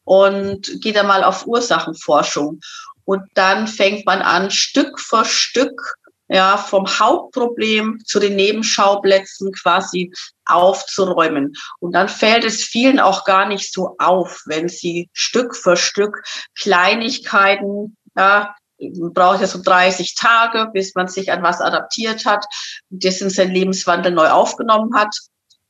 und 0.05 0.81
geht 0.81 0.97
dann 0.97 1.07
mal 1.07 1.25
auf 1.25 1.47
Ursachenforschung. 1.47 2.61
Und 3.05 3.23
dann 3.35 3.69
fängt 3.69 4.07
man 4.07 4.23
an, 4.23 4.51
Stück 4.51 4.99
für 4.99 5.25
Stück 5.25 5.81
ja, 6.29 6.57
vom 6.57 6.87
Hauptproblem 6.87 8.01
zu 8.05 8.19
den 8.19 8.37
Nebenschauplätzen 8.37 9.53
quasi 9.53 10.13
aufzuräumen. 10.47 11.55
Und 11.79 11.93
dann 11.93 12.09
fällt 12.09 12.45
es 12.45 12.65
vielen 12.65 12.99
auch 12.99 13.25
gar 13.25 13.47
nicht 13.47 13.73
so 13.73 13.95
auf, 13.99 14.43
wenn 14.47 14.69
sie 14.69 15.09
Stück 15.13 15.55
für 15.55 15.77
Stück 15.77 16.23
Kleinigkeiten, 16.59 17.97
ja, 18.17 18.55
braucht 18.79 19.41
ja 19.41 19.47
so 19.47 19.63
30 19.63 20.15
Tage, 20.15 20.71
bis 20.73 20.95
man 20.95 21.09
sich 21.09 21.33
an 21.33 21.43
was 21.43 21.61
adaptiert 21.61 22.27
hat, 22.27 22.45
das 22.91 23.21
in 23.21 23.31
sein 23.31 23.51
Lebenswandel 23.51 24.13
neu 24.13 24.29
aufgenommen 24.29 24.95
hat. 24.95 25.15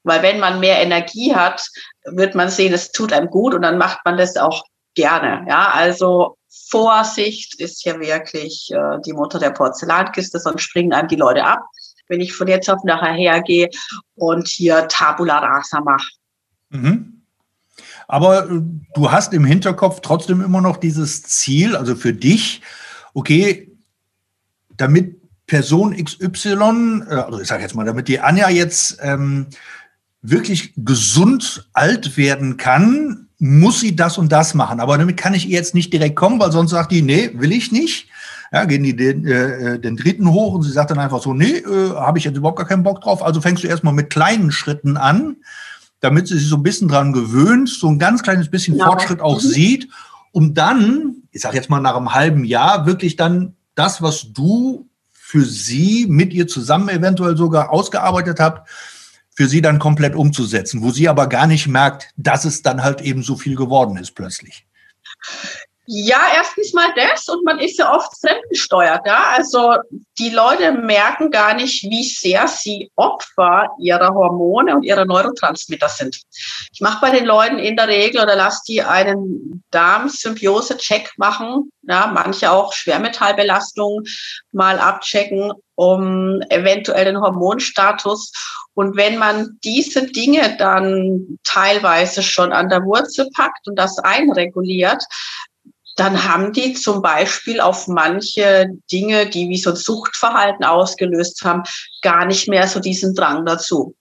Weil 0.03 0.23
wenn 0.23 0.39
man 0.39 0.61
mehr 0.61 0.81
Energie 0.81 1.35
hat, 1.35 1.67
wird 2.05 2.35
man 2.35 2.49
sehen, 2.49 2.73
es 2.73 2.93
tut 2.93 3.13
einem 3.13 3.29
gut 3.29 3.55
und 3.55 3.63
dann 3.63 3.79
macht 3.79 4.01
man 4.05 4.17
das 4.17 4.37
auch 4.37 4.65
gerne. 4.95 5.45
Ja, 5.49 5.71
also 5.73 6.37
Vorsicht 6.69 7.61
ist 7.61 7.85
ja 7.85 7.99
wirklich 7.99 8.71
äh, 8.73 9.01
die 9.05 9.13
Mutter 9.13 9.39
der 9.39 9.51
Porzellankiste, 9.51 10.39
sonst 10.39 10.63
springen 10.63 10.93
einem 10.93 11.09
die 11.09 11.17
Leute 11.17 11.45
ab, 11.45 11.61
wenn 12.09 12.21
ich 12.21 12.35
von 12.35 12.49
jetzt 12.49 12.71
auf 12.71 12.83
nachher 12.85 13.13
hergehe 13.13 13.69
und 14.15 14.49
hier 14.49 14.87
Tabula 14.89 15.39
Rasa 15.39 15.81
mache. 15.81 16.09
Mhm. 16.71 17.16
Aber 18.09 18.51
äh, 18.51 18.61
du 18.95 19.11
hast 19.11 19.33
im 19.33 19.45
Hinterkopf 19.45 20.01
trotzdem 20.01 20.41
immer 20.41 20.61
noch 20.61 20.77
dieses 20.77 21.23
Ziel, 21.23 21.77
also 21.77 21.97
für 21.97 22.13
dich, 22.13 22.63
okay, 23.15 23.73
damit 24.77 25.17
Person 25.47 25.97
XY, 25.97 27.03
äh, 27.09 27.15
also 27.15 27.41
ich 27.41 27.49
sage 27.49 27.63
jetzt 27.63 27.75
mal, 27.75 27.85
damit 27.85 28.09
die 28.09 28.21
Anja 28.21 28.49
jetzt 28.49 28.99
ähm, 29.01 29.47
wirklich 30.23 30.73
gesund 30.77 31.69
alt 31.73 32.17
werden 32.17 32.57
kann, 32.57 33.29
muss 33.39 33.81
sie 33.81 33.95
das 33.95 34.19
und 34.19 34.33
das 34.33 34.55
machen. 34.55 34.81
Aber 34.81 34.97
damit 34.99 35.17
kann 35.17 35.35
ich 35.35 35.47
ihr 35.47 35.57
jetzt 35.57 35.75
nicht 35.75 35.93
direkt 35.93 36.17
kommen, 36.17 36.41
weil 36.41 36.53
sonst 36.53 36.71
sagt 36.71 36.93
die, 36.93 37.03
nee, 37.03 37.31
will 37.35 37.53
ich 37.53 37.71
nicht. 37.71 38.09
Ja, 38.53 38.65
gehen 38.65 38.85
die 38.85 38.95
den, 38.95 39.27
äh, 39.27 39.79
den 39.79 39.97
dritten 39.97 40.31
hoch 40.31 40.55
und 40.55 40.63
sie 40.63 40.71
sagt 40.71 40.91
dann 40.91 41.01
einfach 41.01 41.21
so, 41.21 41.35
nee, 41.35 41.59
äh, 41.59 41.91
habe 41.95 42.19
ich 42.19 42.25
jetzt 42.25 42.37
überhaupt 42.37 42.59
gar 42.59 42.67
keinen 42.67 42.85
Bock 42.85 43.01
drauf. 43.01 43.23
Also 43.23 43.41
fängst 43.41 43.63
du 43.65 43.69
erstmal 43.69 43.93
mit 43.93 44.09
kleinen 44.09 44.53
Schritten 44.53 44.97
an, 44.97 45.37
damit 46.07 46.29
sie 46.29 46.39
sich 46.39 46.49
so 46.49 46.57
ein 46.57 46.63
bisschen 46.63 46.87
dran 46.87 47.13
gewöhnt, 47.13 47.69
so 47.69 47.89
ein 47.89 47.99
ganz 47.99 48.23
kleines 48.23 48.49
bisschen 48.49 48.77
ja. 48.77 48.87
Fortschritt 48.87 49.21
auch 49.21 49.43
mhm. 49.43 49.49
sieht, 49.49 49.89
um 50.31 50.55
dann, 50.55 51.17
ich 51.33 51.41
sage 51.41 51.57
jetzt 51.57 51.69
mal 51.69 51.81
nach 51.81 51.97
einem 51.97 52.15
halben 52.15 52.45
Jahr, 52.45 52.87
wirklich 52.87 53.17
dann 53.17 53.57
das, 53.75 54.03
was 54.03 54.33
du 54.33 54.89
für 55.13 55.45
sie 55.45 56.07
mit 56.09 56.33
ihr 56.33 56.47
zusammen 56.47 56.89
eventuell 56.89 57.37
sogar 57.37 57.71
ausgearbeitet 57.71 58.39
habt, 58.39 58.69
für 59.35 59.49
sie 59.49 59.61
dann 59.61 59.81
komplett 59.81 60.15
umzusetzen, 60.15 60.81
wo 60.83 60.93
sie 60.93 61.09
aber 61.09 61.27
gar 61.27 61.49
nicht 61.49 61.67
merkt, 61.67 62.11
dass 62.17 62.45
es 62.45 62.63
dann 62.63 62.85
halt 62.85 63.01
eben 63.01 63.25
so 63.25 63.37
viel 63.37 63.57
geworden 63.57 63.97
ist 63.97 64.13
plötzlich. 64.15 64.65
Ja, 65.89 66.21
erstens 66.35 66.73
mal 66.73 66.93
das 66.97 67.29
und 67.29 67.45
man 67.45 67.61
ist 67.61 67.79
ja 67.79 67.95
oft 67.95 68.11
fremdgesteuert. 68.21 69.07
Ja? 69.07 69.35
Also 69.37 69.77
die 70.19 70.31
Leute 70.31 70.73
merken 70.73 71.31
gar 71.31 71.55
nicht, 71.55 71.85
wie 71.85 72.03
sehr 72.03 72.49
sie 72.49 72.91
Opfer 72.97 73.71
ihrer 73.79 74.09
Hormone 74.09 74.75
und 74.75 74.83
ihrer 74.83 75.05
Neurotransmitter 75.05 75.89
sind. 75.89 76.21
Ich 76.73 76.81
mache 76.81 77.01
bei 77.01 77.11
den 77.11 77.25
Leuten 77.25 77.59
in 77.59 77.77
der 77.77 77.87
Regel 77.87 78.21
oder 78.21 78.35
lasse 78.35 78.63
die 78.67 78.83
einen 78.83 79.63
Darm-Symbiose-Check 79.71 81.13
machen, 81.19 81.71
ja, 81.83 82.11
manche 82.13 82.51
auch 82.51 82.73
Schwermetallbelastungen 82.73 84.05
mal 84.51 84.81
abchecken, 84.81 85.53
um 85.77 86.41
eventuell 86.49 87.05
den 87.05 87.21
Hormonstatus. 87.21 88.33
Und 88.75 88.97
wenn 88.97 89.19
man 89.19 89.59
diese 89.63 90.07
Dinge 90.07 90.57
dann 90.59 91.39
teilweise 91.45 92.23
schon 92.23 92.53
an 92.53 92.69
der 92.69 92.83
Wurzel 92.83 93.29
packt 93.35 93.69
und 93.69 93.77
das 93.79 93.99
einreguliert, 93.99 95.05
dann 95.97 96.25
haben 96.25 96.53
die 96.53 96.75
zum 96.75 97.01
Beispiel 97.01 97.61
auf 97.61 97.89
manche 97.89 98.69
Dinge, 98.93 99.29
die 99.29 99.49
wie 99.49 99.59
so 99.59 99.71
ein 99.71 99.77
Suchtverhalten 99.77 100.65
ausgelöst 100.65 101.43
haben, 101.43 101.63
gar 102.03 102.27
nicht 102.27 102.49
mehr 102.49 102.69
so 102.69 102.81
diesen 102.81 103.15
Drang 103.15 103.47
dazu. 103.47 103.97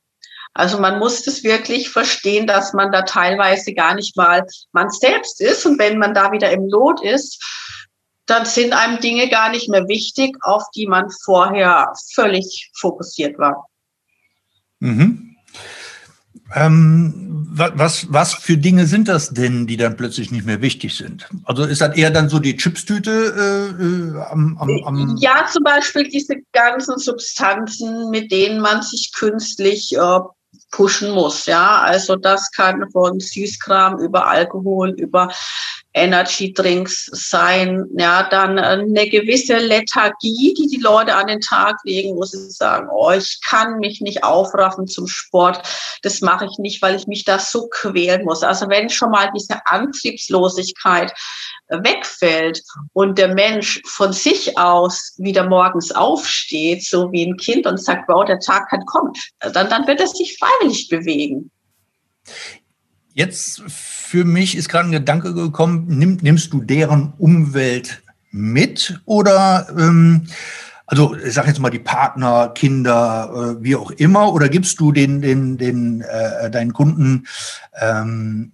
Also 0.53 0.79
man 0.79 0.99
muss 0.99 1.23
das 1.23 1.43
wirklich 1.43 1.89
verstehen, 1.89 2.47
dass 2.47 2.73
man 2.73 2.91
da 2.91 3.01
teilweise 3.01 3.73
gar 3.73 3.95
nicht 3.95 4.15
mal 4.15 4.45
man 4.73 4.89
selbst 4.89 5.41
ist. 5.41 5.65
Und 5.65 5.79
wenn 5.79 5.97
man 5.97 6.13
da 6.13 6.31
wieder 6.31 6.51
im 6.51 6.67
Lot 6.69 7.01
ist, 7.03 7.43
dann 8.25 8.45
sind 8.45 8.73
einem 8.73 8.99
Dinge 8.99 9.29
gar 9.29 9.49
nicht 9.49 9.69
mehr 9.69 9.87
wichtig, 9.87 10.37
auf 10.41 10.63
die 10.75 10.87
man 10.87 11.09
vorher 11.23 11.93
völlig 12.13 12.71
fokussiert 12.79 13.37
war. 13.37 13.67
Mhm. 14.79 15.34
Ähm, 16.53 17.47
was, 17.57 18.11
was 18.11 18.33
für 18.33 18.57
Dinge 18.57 18.85
sind 18.85 19.07
das 19.07 19.29
denn, 19.29 19.65
die 19.65 19.77
dann 19.77 19.95
plötzlich 19.95 20.31
nicht 20.31 20.45
mehr 20.45 20.61
wichtig 20.61 20.95
sind? 20.95 21.27
Also 21.45 21.63
ist 21.63 21.81
das 21.81 21.95
eher 21.95 22.11
dann 22.11 22.29
so 22.29 22.39
die 22.39 22.55
Chipstüte 22.55 23.11
äh, 23.11 23.83
äh 23.83 24.21
am, 24.29 24.57
am, 24.59 24.83
am 24.85 25.17
Ja, 25.17 25.45
zum 25.51 25.63
Beispiel 25.63 26.07
diese 26.07 26.35
ganzen 26.51 26.99
Substanzen, 26.99 28.09
mit 28.11 28.31
denen 28.31 28.61
man 28.61 28.81
sich 28.81 29.11
künstlich 29.13 29.95
äh, 29.95 30.19
pushen 30.71 31.11
muss. 31.11 31.45
Ja, 31.45 31.81
also 31.81 32.15
das 32.15 32.51
kann 32.51 32.89
von 32.91 33.19
Süßkram 33.19 33.99
über 33.99 34.27
Alkohol, 34.27 34.91
über 34.91 35.29
Energy 35.95 36.53
Drinks 36.53 37.09
sein. 37.11 37.85
Ja, 37.97 38.27
dann 38.29 38.59
eine 38.59 39.09
gewisse 39.09 39.57
Lethargie, 39.57 40.53
die 40.53 40.67
die 40.67 40.81
Leute 40.81 41.15
an 41.15 41.27
den 41.27 41.39
Tag 41.39 41.77
legen, 41.83 42.15
wo 42.15 42.23
sie 42.23 42.51
sagen, 42.51 42.87
oh, 42.91 43.11
ich 43.11 43.39
kann 43.43 43.79
mich 43.79 44.01
nicht 44.01 44.23
aufraffen 44.23 44.87
zum 44.87 45.07
Sport. 45.07 45.61
Das 46.01 46.21
mache 46.21 46.45
ich 46.45 46.57
nicht, 46.59 46.81
weil 46.81 46.95
ich 46.95 47.07
mich 47.07 47.23
da 47.23 47.39
so 47.39 47.67
quälen 47.67 48.25
muss. 48.25 48.43
Also 48.43 48.69
wenn 48.69 48.89
schon 48.89 49.11
mal 49.11 49.31
diese 49.35 49.65
Antriebslosigkeit 49.65 51.13
wegfällt 51.69 52.61
und 52.93 53.17
der 53.17 53.33
Mensch 53.33 53.81
von 53.85 54.11
sich 54.13 54.57
aus 54.57 55.15
wieder 55.17 55.47
morgens 55.47 55.91
aufsteht, 55.91 56.83
so 56.83 57.11
wie 57.11 57.25
ein 57.25 57.37
Kind 57.37 57.65
und 57.65 57.81
sagt, 57.81 58.07
wow, 58.07 58.25
der 58.25 58.39
Tag 58.39 58.69
kann 58.69 58.85
kommen, 58.85 59.13
dann, 59.39 59.69
dann 59.69 59.87
wird 59.87 60.01
er 60.01 60.07
sich 60.07 60.37
freiwillig 60.37 60.89
bewegen. 60.89 61.51
Jetzt 63.13 63.63
für 64.05 64.23
mich 64.23 64.55
ist 64.55 64.69
gerade 64.69 64.89
ein 64.89 64.91
Gedanke 64.91 65.33
gekommen, 65.33 65.85
nimm, 65.87 66.17
nimmst 66.21 66.53
du 66.53 66.61
deren 66.61 67.13
Umwelt 67.17 68.03
mit 68.31 69.01
oder 69.05 69.67
ähm, 69.77 70.27
also 70.85 71.15
ich 71.15 71.33
sage 71.33 71.47
jetzt 71.47 71.59
mal 71.59 71.71
die 71.71 71.79
Partner, 71.79 72.49
Kinder, 72.49 73.57
äh, 73.59 73.63
wie 73.63 73.75
auch 73.75 73.89
immer, 73.91 74.31
oder 74.31 74.49
gibst 74.49 74.79
du 74.79 74.91
den, 74.91 75.21
den, 75.21 75.57
den 75.57 76.01
äh, 76.01 76.51
deinen 76.51 76.73
Kunden 76.73 77.25
ähm, 77.81 78.51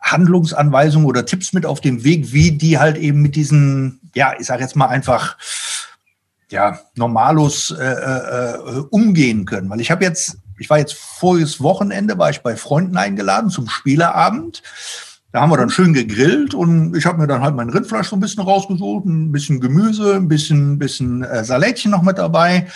Handlungsanweisungen 0.00 1.06
oder 1.06 1.24
Tipps 1.24 1.52
mit 1.52 1.64
auf 1.64 1.80
dem 1.80 2.02
Weg, 2.02 2.32
wie 2.32 2.50
die 2.50 2.78
halt 2.78 2.96
eben 2.96 3.22
mit 3.22 3.36
diesen, 3.36 4.00
ja, 4.16 4.34
ich 4.38 4.46
sage 4.46 4.62
jetzt 4.62 4.74
mal 4.74 4.88
einfach, 4.88 5.36
ja, 6.50 6.80
Normalos 6.96 7.70
äh, 7.70 7.84
äh, 7.84 8.58
umgehen 8.90 9.44
können. 9.44 9.70
Weil 9.70 9.80
ich 9.80 9.92
habe 9.92 10.04
jetzt, 10.04 10.38
ich 10.62 10.70
war 10.70 10.78
jetzt 10.78 10.94
voriges 10.94 11.60
Wochenende, 11.60 12.18
war 12.18 12.30
ich 12.30 12.40
bei 12.40 12.54
Freunden 12.54 12.96
eingeladen 12.96 13.50
zum 13.50 13.68
Spieleabend. 13.68 14.62
Da 15.32 15.40
haben 15.40 15.50
wir 15.50 15.56
dann 15.56 15.70
schön 15.70 15.92
gegrillt 15.92 16.54
und 16.54 16.96
ich 16.96 17.04
habe 17.04 17.18
mir 17.18 17.26
dann 17.26 17.42
halt 17.42 17.56
mein 17.56 17.68
Rindfleisch 17.68 18.08
so 18.08 18.16
ein 18.16 18.20
bisschen 18.20 18.44
rausgesucht, 18.44 19.04
ein 19.06 19.32
bisschen 19.32 19.60
Gemüse, 19.60 20.14
ein 20.14 20.28
bisschen, 20.28 20.78
bisschen 20.78 21.24
äh, 21.24 21.42
Salätchen 21.42 21.90
noch 21.90 22.02
mit 22.02 22.18
dabei. 22.18 22.68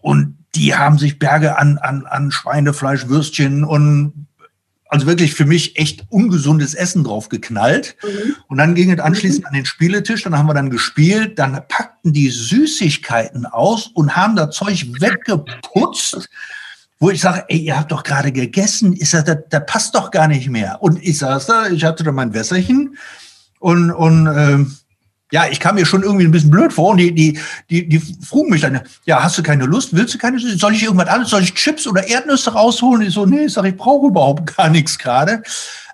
Und 0.00 0.38
die 0.54 0.76
haben 0.76 0.96
sich 0.96 1.18
Berge 1.18 1.58
an, 1.58 1.78
an, 1.78 2.06
an 2.06 2.30
Schweinefleisch, 2.30 3.08
Würstchen 3.08 3.64
und 3.64 4.28
also 4.88 5.06
wirklich 5.06 5.34
für 5.34 5.44
mich 5.44 5.76
echt 5.76 6.06
ungesundes 6.08 6.74
Essen 6.74 7.04
drauf 7.04 7.28
geknallt. 7.28 7.96
Mhm. 8.02 8.36
Und 8.46 8.58
dann 8.58 8.74
ging 8.74 8.92
es 8.92 9.00
anschließend 9.00 9.46
an 9.46 9.54
den 9.54 9.66
Spieletisch, 9.66 10.22
dann 10.22 10.38
haben 10.38 10.46
wir 10.46 10.54
dann 10.54 10.70
gespielt, 10.70 11.38
dann 11.38 11.60
packten 11.68 12.12
die 12.12 12.30
Süßigkeiten 12.30 13.44
aus 13.44 13.88
und 13.88 14.16
haben 14.16 14.36
das 14.36 14.54
Zeug 14.54 14.86
weggeputzt, 15.00 16.30
wo 17.00 17.10
ich 17.10 17.20
sage, 17.20 17.44
ey, 17.48 17.58
ihr 17.58 17.78
habt 17.78 17.92
doch 17.92 18.02
gerade 18.02 18.32
gegessen, 18.32 18.92
ist 18.92 19.14
das, 19.14 19.24
das, 19.24 19.38
das 19.48 19.66
passt 19.66 19.94
doch 19.94 20.10
gar 20.10 20.28
nicht 20.28 20.48
mehr. 20.48 20.82
Und 20.82 21.02
ich 21.02 21.18
saß 21.18 21.46
da, 21.46 21.68
ich 21.68 21.84
hatte 21.84 22.02
da 22.02 22.12
mein 22.12 22.34
Wässerchen 22.34 22.96
und, 23.60 23.90
und 23.90 24.26
ähm, 24.26 24.76
ja, 25.30 25.46
ich 25.50 25.60
kam 25.60 25.74
mir 25.74 25.84
schon 25.84 26.02
irgendwie 26.02 26.24
ein 26.24 26.30
bisschen 26.30 26.50
blöd 26.50 26.72
vor 26.72 26.90
und 26.90 26.98
die, 26.98 27.12
die, 27.12 27.38
die, 27.68 27.88
die 27.88 28.00
frugen 28.24 28.50
mich 28.50 28.62
dann, 28.62 28.80
ja, 29.04 29.22
hast 29.22 29.36
du 29.36 29.42
keine 29.42 29.66
Lust, 29.66 29.94
willst 29.94 30.14
du 30.14 30.18
keine 30.18 30.38
Soll 30.38 30.74
ich 30.74 30.82
irgendwas 30.82 31.08
anderes, 31.08 31.30
soll 31.30 31.42
ich 31.42 31.54
Chips 31.54 31.86
oder 31.86 32.06
Erdnüsse 32.06 32.52
rausholen? 32.52 33.02
Ich 33.02 33.14
so, 33.14 33.26
nee, 33.26 33.44
ich 33.44 33.52
sag, 33.52 33.64
ich 33.64 33.76
brauche 33.76 34.08
überhaupt 34.08 34.56
gar 34.56 34.68
nichts 34.70 34.98
gerade. 34.98 35.42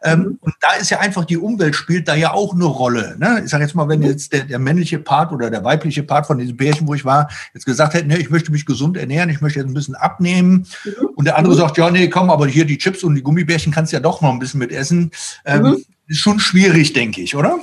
Ähm, 0.06 0.20
mhm. 0.20 0.38
und 0.42 0.54
da 0.60 0.74
ist 0.74 0.90
ja 0.90 1.00
einfach, 1.00 1.24
die 1.24 1.38
Umwelt 1.38 1.74
spielt 1.74 2.08
da 2.08 2.14
ja 2.14 2.32
auch 2.32 2.52
eine 2.52 2.66
Rolle. 2.66 3.16
Ne? 3.18 3.40
Ich 3.42 3.50
sage 3.50 3.64
jetzt 3.64 3.74
mal, 3.74 3.88
wenn 3.88 4.00
mhm. 4.00 4.06
jetzt 4.06 4.34
der, 4.34 4.44
der 4.44 4.58
männliche 4.58 4.98
Part 4.98 5.32
oder 5.32 5.50
der 5.50 5.64
weibliche 5.64 6.02
Part 6.02 6.26
von 6.26 6.38
diesem 6.38 6.58
Pärchen, 6.58 6.86
wo 6.86 6.94
ich 6.94 7.06
war, 7.06 7.30
jetzt 7.54 7.64
gesagt 7.64 7.94
hätte, 7.94 8.06
nee, 8.06 8.16
ich 8.16 8.28
möchte 8.28 8.52
mich 8.52 8.66
gesund 8.66 8.98
ernähren, 8.98 9.30
ich 9.30 9.40
möchte 9.40 9.60
jetzt 9.60 9.68
ein 9.68 9.74
bisschen 9.74 9.94
abnehmen. 9.94 10.66
Mhm. 10.84 11.06
Und 11.14 11.24
der 11.24 11.38
andere 11.38 11.54
sagt, 11.54 11.78
ja, 11.78 11.90
nee, 11.90 12.08
komm, 12.08 12.30
aber 12.30 12.46
hier 12.46 12.66
die 12.66 12.76
Chips 12.76 13.02
und 13.02 13.14
die 13.14 13.22
Gummibärchen 13.22 13.72
kannst 13.72 13.92
du 13.92 13.96
ja 13.96 14.00
doch 14.00 14.20
noch 14.20 14.30
ein 14.30 14.38
bisschen 14.38 14.60
mit 14.60 14.72
essen. 14.72 15.10
Ähm. 15.44 15.82
Ist 16.06 16.18
schon 16.18 16.38
schwierig, 16.38 16.92
denke 16.92 17.22
ich, 17.22 17.34
oder? 17.34 17.60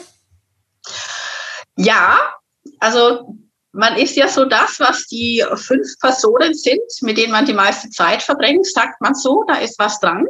Ja, 1.84 2.18
also 2.80 3.36
man 3.74 3.96
ist 3.96 4.18
ja 4.18 4.28
so 4.28 4.46
das, 4.46 4.80
was 4.80 5.08
die 5.08 5.44
fünf 5.56 5.88
Personen 6.00 6.54
sind, 6.54 6.82
mit 7.02 7.18
denen 7.18 7.32
man 7.32 7.46
die 7.46 7.54
meiste 7.54 7.90
Zeit 7.90 8.22
verbringt, 8.22 8.68
sagt 8.68 9.00
man 9.02 9.16
so, 9.16 9.44
da 9.48 9.56
ist 9.56 9.80
was 9.80 10.00
dran. 10.00 10.28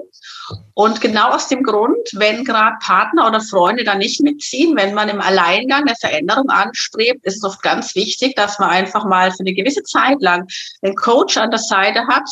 Und 0.76 1.02
genau 1.02 1.32
aus 1.32 1.48
dem 1.48 1.64
Grund, 1.64 2.08
wenn 2.14 2.46
gerade 2.46 2.78
Partner 2.82 3.28
oder 3.28 3.42
Freunde 3.42 3.84
da 3.84 3.96
nicht 3.96 4.22
mitziehen, 4.22 4.78
wenn 4.78 4.94
man 4.94 5.10
im 5.10 5.20
Alleingang 5.20 5.82
eine 5.82 5.96
Veränderung 6.00 6.50
anstrebt, 6.50 7.26
ist 7.26 7.38
es 7.38 7.44
oft 7.44 7.62
ganz 7.64 7.96
wichtig, 7.96 8.36
dass 8.36 8.60
man 8.60 8.70
einfach 8.70 9.06
mal 9.06 9.32
für 9.32 9.40
eine 9.40 9.54
gewisse 9.54 9.84
Zeit 9.84 10.22
lang 10.22 10.48
einen 10.84 10.96
Coach 10.96 11.38
an 11.38 11.52
der 11.52 11.60
Seite 11.60 12.06
hat, 12.08 12.30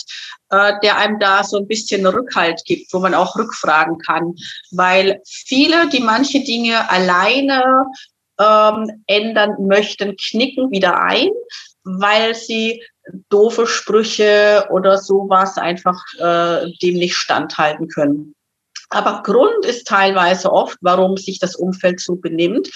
äh, 0.52 0.74
der 0.84 0.98
einem 0.98 1.20
da 1.20 1.44
so 1.44 1.58
ein 1.58 1.68
bisschen 1.68 2.06
Rückhalt 2.06 2.62
gibt, 2.66 2.94
wo 2.94 3.00
man 3.00 3.16
auch 3.16 3.36
rückfragen 3.36 3.98
kann. 3.98 4.36
Weil 4.72 5.22
viele, 5.26 5.90
die 5.90 6.02
manche 6.02 6.42
Dinge 6.44 6.90
alleine 6.90 7.86
ähm, 8.40 9.04
ändern 9.08 9.56
möchten, 9.68 10.16
knicken 10.16 10.72
wieder 10.72 11.02
ein, 11.02 11.30
weil 11.84 12.36
sie 12.36 12.84
doofe 13.30 13.68
Sprüche 13.68 14.68
oder 14.72 14.98
sowas 14.98 15.58
einfach 15.58 16.02
äh, 16.20 16.72
dem 16.82 16.96
nicht 16.96 17.16
standhalten 17.16 17.88
können. 17.88 18.36
Aber 18.90 19.22
Grund 19.24 19.66
ist 19.66 19.88
teilweise 19.88 20.52
oft, 20.52 20.78
warum 20.82 21.18
sich 21.18 21.40
das 21.40 21.56
Umfeld 21.56 22.00
so 22.00 22.16
benimmt, 22.16 22.70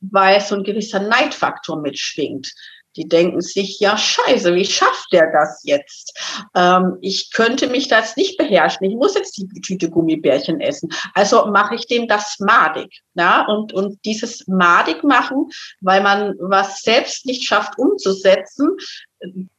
weil 0.00 0.40
so 0.40 0.56
ein 0.56 0.64
gewisser 0.64 0.98
Neidfaktor 0.98 1.80
mitschwingt. 1.80 2.52
Die 2.96 3.08
denken 3.08 3.40
sich, 3.40 3.80
ja, 3.80 3.96
scheiße, 3.96 4.54
wie 4.54 4.64
schafft 4.64 5.12
der 5.12 5.30
das 5.32 5.62
jetzt? 5.64 6.18
Ähm, 6.54 6.98
ich 7.00 7.30
könnte 7.32 7.68
mich 7.68 7.88
das 7.88 8.16
nicht 8.16 8.36
beherrschen. 8.36 8.86
Ich 8.86 8.96
muss 8.96 9.14
jetzt 9.14 9.36
die 9.36 9.60
Tüte 9.60 9.90
Gummibärchen 9.90 10.60
essen. 10.60 10.90
Also 11.14 11.46
mache 11.46 11.74
ich 11.74 11.86
dem 11.86 12.06
das 12.06 12.36
madig. 12.38 13.00
Ja? 13.14 13.46
Und, 13.46 13.72
und 13.72 13.98
dieses 14.04 14.46
madig 14.46 15.04
machen, 15.04 15.48
weil 15.80 16.02
man 16.02 16.34
was 16.38 16.82
selbst 16.82 17.26
nicht 17.26 17.44
schafft 17.44 17.78
umzusetzen, 17.78 18.76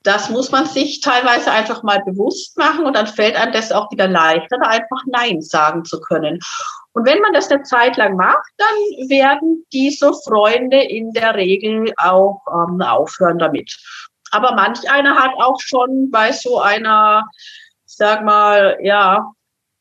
das 0.04 0.30
muss 0.30 0.52
man 0.52 0.66
sich 0.66 1.02
teilweise 1.02 1.52
einfach 1.52 1.84
mal 1.84 2.02
bewusst 2.06 2.58
machen 2.58 2.86
und 2.86 2.96
dann 2.96 3.08
fällt 3.08 3.36
einem 3.36 3.54
das 3.54 3.72
auch 3.72 3.90
wieder 3.92 4.08
leichter, 4.08 4.58
da 4.62 4.70
einfach 4.70 5.04
Nein 5.08 5.42
sagen 5.42 5.86
zu 5.86 6.00
können. 6.02 6.40
Und 6.94 7.06
wenn 7.06 7.22
man 7.22 7.34
das 7.34 7.50
eine 7.50 7.64
Zeit 7.64 7.98
lang 7.98 8.16
macht, 8.16 8.52
dann 8.58 9.10
werden 9.10 9.66
diese 9.72 10.14
Freunde 10.26 10.82
in 10.82 11.12
der 11.12 11.36
Regel 11.36 11.94
auch 11.98 12.42
ähm, 12.52 12.82
aufhören 12.82 13.40
damit. 13.40 13.76
Aber 14.32 14.54
manch 14.56 14.90
einer 14.92 15.16
hat 15.16 15.32
auch 15.38 15.60
schon 15.60 16.12
bei 16.12 16.32
so 16.32 16.60
einer, 16.60 17.24
sag 17.86 18.24
mal, 18.24 18.78
ja, 18.82 19.32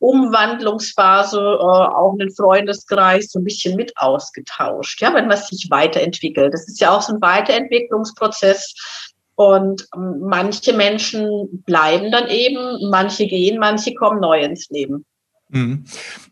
Umwandlungsphase 0.03 1.39
äh, 1.39 1.63
auch 1.63 2.11
einen 2.19 2.29
Freundeskreis 2.35 3.31
so 3.31 3.39
ein 3.39 3.45
bisschen 3.45 3.77
mit 3.77 3.93
ausgetauscht, 3.95 5.01
ja, 5.01 5.13
wenn 5.13 5.27
man 5.27 5.37
sich 5.37 5.67
weiterentwickelt. 5.69 6.53
Das 6.53 6.67
ist 6.67 6.81
ja 6.81 6.91
auch 6.91 7.01
so 7.01 7.13
ein 7.13 7.21
Weiterentwicklungsprozess. 7.21 9.12
Und 9.43 9.87
manche 9.95 10.73
Menschen 10.73 11.63
bleiben 11.65 12.11
dann 12.11 12.29
eben, 12.29 12.89
manche 12.89 13.27
gehen, 13.27 13.59
manche 13.59 13.93
kommen 13.93 14.21
neu 14.21 14.41
ins 14.41 14.69
Leben. 14.69 15.05
Mhm. 15.49 15.83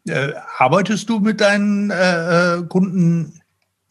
Äh, 0.08 0.34
arbeitest 0.58 1.10
du 1.10 1.20
mit 1.20 1.42
deinen 1.42 1.92
äh, 1.92 2.56
äh 2.56 2.64
Kunden 2.68 3.41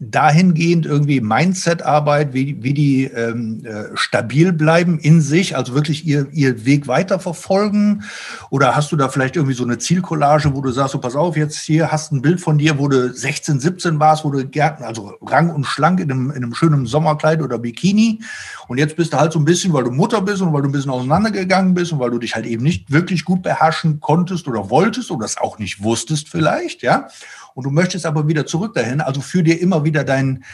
dahingehend 0.02 0.86
irgendwie 0.86 1.20
Mindset-Arbeit, 1.20 2.32
wie, 2.32 2.62
wie 2.62 2.72
die 2.72 3.04
ähm, 3.04 3.62
äh, 3.66 3.94
stabil 3.94 4.50
bleiben 4.50 4.98
in 4.98 5.20
sich, 5.20 5.58
also 5.58 5.74
wirklich 5.74 6.06
ihr, 6.06 6.26
ihr 6.32 6.64
Weg 6.64 6.88
weiterverfolgen? 6.88 8.02
Oder 8.48 8.74
hast 8.74 8.90
du 8.92 8.96
da 8.96 9.10
vielleicht 9.10 9.36
irgendwie 9.36 9.54
so 9.54 9.62
eine 9.62 9.76
Zielcollage, 9.76 10.54
wo 10.54 10.62
du 10.62 10.70
sagst, 10.70 10.92
so 10.92 10.98
pass 11.00 11.14
auf, 11.14 11.36
jetzt 11.36 11.58
hier 11.58 11.92
hast 11.92 12.12
ein 12.12 12.22
Bild 12.22 12.40
von 12.40 12.56
dir, 12.56 12.78
wo 12.78 12.88
du 12.88 13.12
16, 13.12 13.60
17 13.60 14.00
warst, 14.00 14.24
wo 14.24 14.30
du 14.30 14.42
Gärten, 14.46 14.84
also 14.84 15.12
rang 15.20 15.50
und 15.50 15.64
schlank 15.64 16.00
in 16.00 16.10
einem, 16.10 16.30
in 16.30 16.36
einem 16.38 16.54
schönen 16.54 16.86
Sommerkleid 16.86 17.42
oder 17.42 17.58
Bikini. 17.58 18.22
Und 18.68 18.78
jetzt 18.78 18.96
bist 18.96 19.12
du 19.12 19.18
halt 19.18 19.34
so 19.34 19.38
ein 19.38 19.44
bisschen, 19.44 19.74
weil 19.74 19.84
du 19.84 19.90
Mutter 19.90 20.22
bist 20.22 20.40
und 20.40 20.54
weil 20.54 20.62
du 20.62 20.68
ein 20.68 20.72
bisschen 20.72 20.92
auseinandergegangen 20.92 21.74
bist 21.74 21.92
und 21.92 21.98
weil 21.98 22.10
du 22.10 22.18
dich 22.18 22.34
halt 22.34 22.46
eben 22.46 22.62
nicht 22.62 22.90
wirklich 22.90 23.26
gut 23.26 23.42
beherrschen 23.42 24.00
konntest 24.00 24.48
oder 24.48 24.70
wolltest 24.70 25.10
oder 25.10 25.26
es 25.26 25.36
auch 25.36 25.58
nicht 25.58 25.82
wusstest 25.82 26.30
vielleicht, 26.30 26.82
ja 26.82 27.08
und 27.54 27.64
du 27.64 27.70
möchtest 27.70 28.06
aber 28.06 28.28
wieder 28.28 28.46
zurück 28.46 28.74
dahin. 28.74 29.00
Also 29.00 29.20
führ 29.20 29.42
dir 29.42 29.60
immer 29.60 29.84
wieder 29.84 30.04
dein, 30.04 30.44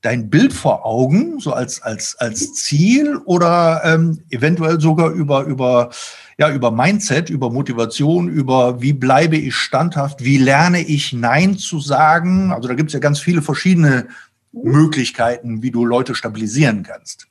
dein 0.00 0.28
Bild 0.28 0.52
vor 0.52 0.84
Augen, 0.84 1.40
so 1.40 1.52
als, 1.52 1.82
als, 1.82 2.16
als 2.16 2.54
Ziel 2.54 3.16
oder 3.24 3.82
ähm, 3.84 4.22
eventuell 4.30 4.80
sogar 4.80 5.10
über, 5.10 5.44
über, 5.44 5.90
ja, 6.38 6.50
über 6.50 6.70
Mindset, 6.70 7.30
über 7.30 7.50
Motivation, 7.50 8.28
über 8.28 8.82
wie 8.82 8.92
bleibe 8.92 9.36
ich 9.36 9.54
standhaft, 9.54 10.22
wie 10.22 10.38
lerne 10.38 10.80
ich 10.80 11.12
Nein 11.12 11.56
zu 11.56 11.80
sagen. 11.80 12.52
Also 12.52 12.68
da 12.68 12.74
gibt 12.74 12.90
es 12.90 12.94
ja 12.94 13.00
ganz 13.00 13.18
viele 13.18 13.40
verschiedene 13.40 14.08
Möglichkeiten, 14.52 15.62
wie 15.62 15.70
du 15.70 15.84
Leute 15.84 16.14
stabilisieren 16.14 16.82
kannst. 16.82 17.26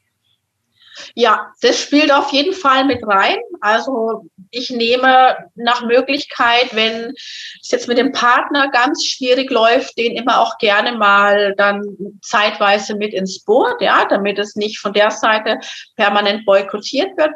Ja, 1.15 1.51
das 1.62 1.79
spielt 1.79 2.12
auf 2.12 2.32
jeden 2.32 2.53
Fall 2.53 2.86
mit 2.86 3.06
rein. 3.06 3.38
Also 3.62 4.25
ich 4.51 4.69
nehme 4.69 5.38
nach 5.56 5.84
Möglichkeit, 5.84 6.69
wenn 6.73 7.13
es 7.62 7.71
jetzt 7.71 7.88
mit 7.88 7.97
dem 7.97 8.12
Partner 8.12 8.69
ganz 8.69 9.06
schwierig 9.06 9.49
läuft, 9.49 9.97
den 9.97 10.15
immer 10.15 10.39
auch 10.39 10.58
gerne 10.58 10.97
mal 10.97 11.56
dann 11.56 11.84
zeitweise 12.21 12.95
mit 12.95 13.13
ins 13.13 13.43
Boot, 13.43 13.82
ja, 13.82 14.06
damit 14.06 14.38
es 14.39 14.56
nicht 14.56 14.79
von 14.79 14.93
der 14.93 15.12
Seite 15.12 15.60
permanent 15.95 16.45
boykottiert 16.45 17.17
wird. 17.17 17.32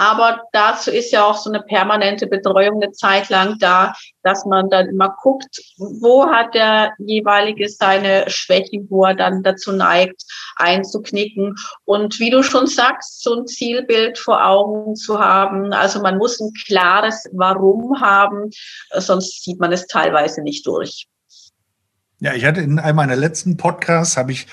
Aber 0.00 0.44
dazu 0.52 0.90
ist 0.90 1.12
ja 1.12 1.26
auch 1.26 1.36
so 1.36 1.50
eine 1.50 1.60
permanente 1.60 2.26
Betreuung 2.26 2.82
eine 2.82 2.90
Zeit 2.92 3.28
lang 3.28 3.58
da, 3.58 3.92
dass 4.22 4.46
man 4.46 4.70
dann 4.70 4.88
immer 4.88 5.14
guckt, 5.20 5.60
wo 5.76 6.26
hat 6.26 6.54
der 6.54 6.94
jeweilige 6.96 7.68
seine 7.68 8.24
Schwächen, 8.30 8.86
wo 8.88 9.04
er 9.04 9.14
dann 9.14 9.42
dazu 9.42 9.72
neigt, 9.72 10.22
einzuknicken. 10.56 11.54
Und 11.84 12.18
wie 12.18 12.30
du 12.30 12.42
schon 12.42 12.66
sagst, 12.66 13.22
so 13.22 13.40
ein 13.40 13.46
Zielbild 13.46 14.18
vor 14.18 14.42
Augen 14.42 14.96
zu 14.96 15.18
haben. 15.18 15.74
Also 15.74 16.00
man 16.00 16.16
muss 16.16 16.40
ein 16.40 16.50
klares 16.66 17.28
Warum 17.32 18.00
haben, 18.00 18.48
sonst 18.94 19.44
sieht 19.44 19.60
man 19.60 19.70
es 19.70 19.86
teilweise 19.86 20.40
nicht 20.40 20.66
durch. 20.66 21.08
Ja, 22.22 22.34
ich 22.34 22.46
hatte 22.46 22.60
in 22.60 22.78
einem 22.78 22.96
meiner 22.96 23.16
letzten 23.16 23.58
Podcasts, 23.58 24.16
habe 24.16 24.32
ich 24.32 24.46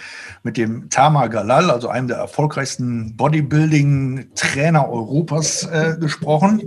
mit 0.48 0.56
dem 0.56 0.90
Tama 0.90 1.28
Galal, 1.28 1.70
also 1.70 1.90
einem 1.90 2.08
der 2.08 2.16
erfolgreichsten 2.16 3.18
Bodybuilding-Trainer 3.18 4.88
Europas, 4.88 5.64
äh, 5.64 5.98
gesprochen. 6.00 6.62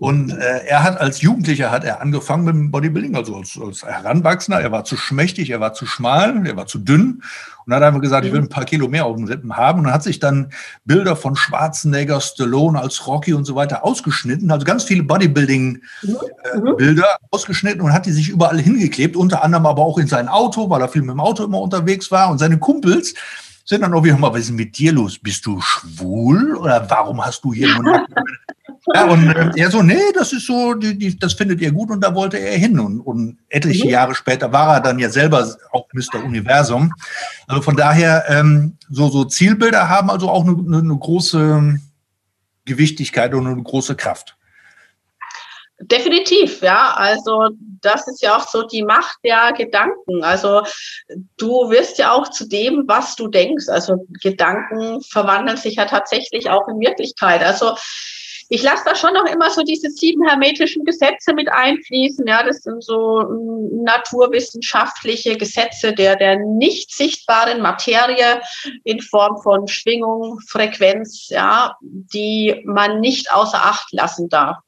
Und 0.00 0.30
äh, 0.30 0.64
er 0.66 0.82
hat 0.82 1.00
als 1.00 1.22
Jugendlicher 1.22 1.70
hat 1.70 1.84
er 1.84 2.00
angefangen 2.00 2.44
mit 2.44 2.54
dem 2.56 2.70
Bodybuilding, 2.72 3.14
also 3.14 3.36
als, 3.36 3.56
als 3.62 3.84
Heranwachsender. 3.84 4.60
Er 4.60 4.72
war 4.72 4.84
zu 4.84 4.96
schmächtig, 4.96 5.50
er 5.50 5.60
war 5.60 5.74
zu 5.74 5.86
schmal, 5.86 6.44
er 6.44 6.56
war 6.56 6.66
zu 6.66 6.80
dünn 6.80 7.22
und 7.66 7.74
hat 7.74 7.82
einfach 7.82 8.00
gesagt, 8.00 8.26
ich 8.26 8.32
will 8.32 8.40
mhm. 8.40 8.46
ein 8.46 8.50
paar 8.50 8.64
Kilo 8.64 8.88
mehr 8.88 9.06
auf 9.06 9.16
den 9.16 9.26
Rippen 9.26 9.56
haben. 9.56 9.80
Und 9.80 9.92
hat 9.92 10.02
sich 10.02 10.18
dann 10.18 10.50
Bilder 10.84 11.16
von 11.16 11.36
Schwarzenegger, 11.36 12.20
Stallone 12.20 12.80
als 12.80 13.06
Rocky 13.06 13.34
und 13.34 13.44
so 13.44 13.54
weiter 13.54 13.84
ausgeschnitten, 13.84 14.50
also 14.50 14.64
ganz 14.64 14.84
viele 14.84 15.02
Bodybuilding-Bilder 15.02 15.82
mhm. 16.62 16.78
äh, 16.78 16.92
mhm. 16.92 17.02
ausgeschnitten 17.30 17.80
und 17.80 17.92
hat 17.92 18.06
die 18.06 18.12
sich 18.12 18.28
überall 18.28 18.60
hingeklebt, 18.60 19.16
unter 19.16 19.42
anderem 19.44 19.66
aber 19.66 19.82
auch 19.82 19.98
in 19.98 20.06
sein 20.06 20.28
Auto, 20.28 20.70
weil 20.70 20.80
er 20.80 20.88
viel 20.88 21.02
mit 21.02 21.10
dem 21.10 21.20
Auto 21.20 21.44
immer 21.44 21.60
unterwegs 21.60 22.10
war. 22.10 22.30
Und 22.30 22.38
seine 22.38 22.58
Kumpels 22.58 23.14
sind 23.64 23.80
dann 23.80 23.94
auch 23.94 24.04
wieder 24.04 24.18
mal, 24.18 24.32
was 24.32 24.40
ist 24.40 24.50
mit 24.52 24.76
dir 24.78 24.92
los? 24.92 25.18
Bist 25.18 25.46
du 25.46 25.60
schwul 25.60 26.56
oder 26.56 26.84
warum 26.88 27.24
hast 27.24 27.44
du 27.44 27.52
hier 27.52 27.68
nur 27.80 28.06
Ja, 28.92 29.06
und 29.06 29.26
er 29.56 29.70
so, 29.70 29.82
nee, 29.82 30.12
das 30.14 30.32
ist 30.32 30.46
so, 30.46 30.74
die, 30.74 30.98
die, 30.98 31.18
das 31.18 31.34
findet 31.34 31.60
ihr 31.60 31.72
gut 31.72 31.90
und 31.90 32.00
da 32.00 32.14
wollte 32.14 32.38
er 32.38 32.58
hin. 32.58 32.78
Und, 32.78 33.00
und 33.00 33.38
etliche 33.48 33.86
mhm. 33.86 33.90
Jahre 33.90 34.14
später 34.14 34.52
war 34.52 34.74
er 34.74 34.80
dann 34.80 34.98
ja 34.98 35.08
selber 35.08 35.48
auch 35.72 35.86
Mr. 35.92 36.22
Universum. 36.24 36.92
Also 37.46 37.62
von 37.62 37.76
daher, 37.76 38.24
ähm, 38.28 38.76
so, 38.90 39.08
so 39.08 39.24
Zielbilder 39.24 39.88
haben 39.88 40.10
also 40.10 40.28
auch 40.28 40.44
eine, 40.44 40.78
eine 40.78 40.96
große 40.96 41.78
Gewichtigkeit 42.64 43.34
und 43.34 43.46
eine 43.46 43.62
große 43.62 43.94
Kraft. 43.94 44.36
Definitiv, 45.80 46.62
ja. 46.62 46.94
Also 46.94 47.50
das 47.80 48.06
ist 48.06 48.22
ja 48.22 48.36
auch 48.36 48.46
so 48.46 48.62
die 48.62 48.84
Macht 48.84 49.18
der 49.24 49.52
Gedanken. 49.52 50.22
Also 50.22 50.62
du 51.36 51.68
wirst 51.70 51.98
ja 51.98 52.12
auch 52.12 52.30
zu 52.30 52.48
dem, 52.48 52.84
was 52.86 53.16
du 53.16 53.28
denkst. 53.28 53.68
Also 53.68 54.06
Gedanken 54.22 55.02
verwandeln 55.02 55.56
sich 55.56 55.74
ja 55.74 55.84
tatsächlich 55.84 56.48
auch 56.48 56.68
in 56.68 56.78
Wirklichkeit. 56.78 57.42
Also 57.42 57.74
ich 58.48 58.62
lasse 58.62 58.84
da 58.84 58.94
schon 58.94 59.14
noch 59.14 59.26
immer 59.26 59.50
so 59.50 59.62
diese 59.62 59.90
sieben 59.90 60.26
hermetischen 60.26 60.84
Gesetze 60.84 61.32
mit 61.34 61.50
einfließen. 61.50 62.26
Ja, 62.26 62.42
das 62.42 62.62
sind 62.62 62.82
so 62.82 63.22
naturwissenschaftliche 63.84 65.36
Gesetze 65.36 65.92
der, 65.92 66.16
der 66.16 66.38
nicht 66.38 66.94
sichtbaren 66.94 67.60
Materie 67.60 68.40
in 68.84 69.00
Form 69.00 69.40
von 69.42 69.66
Schwingung, 69.68 70.40
Frequenz, 70.48 71.28
ja, 71.28 71.76
die 71.80 72.62
man 72.64 73.00
nicht 73.00 73.32
außer 73.32 73.58
Acht 73.58 73.92
lassen 73.92 74.28
darf. 74.28 74.58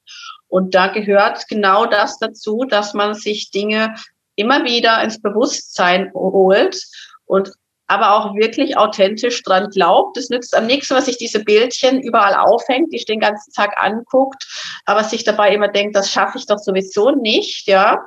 Und 0.49 0.75
da 0.75 0.89
gehört 0.89 1.49
genau 1.49 1.87
das 1.87 2.19
dazu, 2.19 2.65
dass 2.69 2.95
man 2.95 3.15
sich 3.15 3.51
Dinge 3.51 3.95
immer 4.37 4.65
wieder 4.65 5.03
ins 5.03 5.21
Bewusstsein 5.21 6.13
holt 6.15 6.81
und 7.25 7.53
aber 7.87 8.15
auch 8.15 8.35
wirklich 8.35 8.77
authentisch 8.77 9.43
dran 9.43 9.71
glaubt. 9.71 10.17
Das 10.17 10.29
nützt 10.29 10.57
am 10.57 10.67
nächsten, 10.67 10.95
was 10.95 11.07
sich 11.07 11.19
diese 11.19 11.45
Bildchen 11.45 12.01
überall 12.01 12.35
aufhängt, 12.35 12.93
die 12.93 13.05
den 13.05 13.21
ganzen 13.21 13.53
Tag 13.53 13.75
anguckt, 13.77 14.47
aber 14.85 15.05
sich 15.05 15.25
dabei 15.25 15.55
immer 15.55 15.69
denkt, 15.69 15.95
das 15.95 16.11
schaffe 16.11 16.39
ich 16.39 16.47
doch 16.47 16.59
sowieso 16.59 17.11
nicht, 17.11 17.69
ja. 17.69 18.01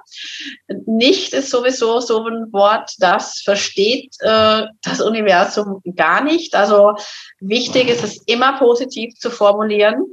Nicht 0.85 1.33
ist 1.33 1.49
sowieso 1.49 1.99
so 1.99 2.25
ein 2.25 2.51
Wort, 2.51 2.91
das 2.99 3.41
versteht 3.41 4.15
äh, 4.19 4.63
das 4.81 5.01
Universum 5.01 5.81
gar 5.95 6.23
nicht. 6.23 6.55
Also 6.55 6.95
wichtig 7.39 7.89
ist 7.89 8.03
es 8.03 8.21
immer 8.25 8.57
positiv 8.57 9.15
zu 9.15 9.29
formulieren 9.29 10.05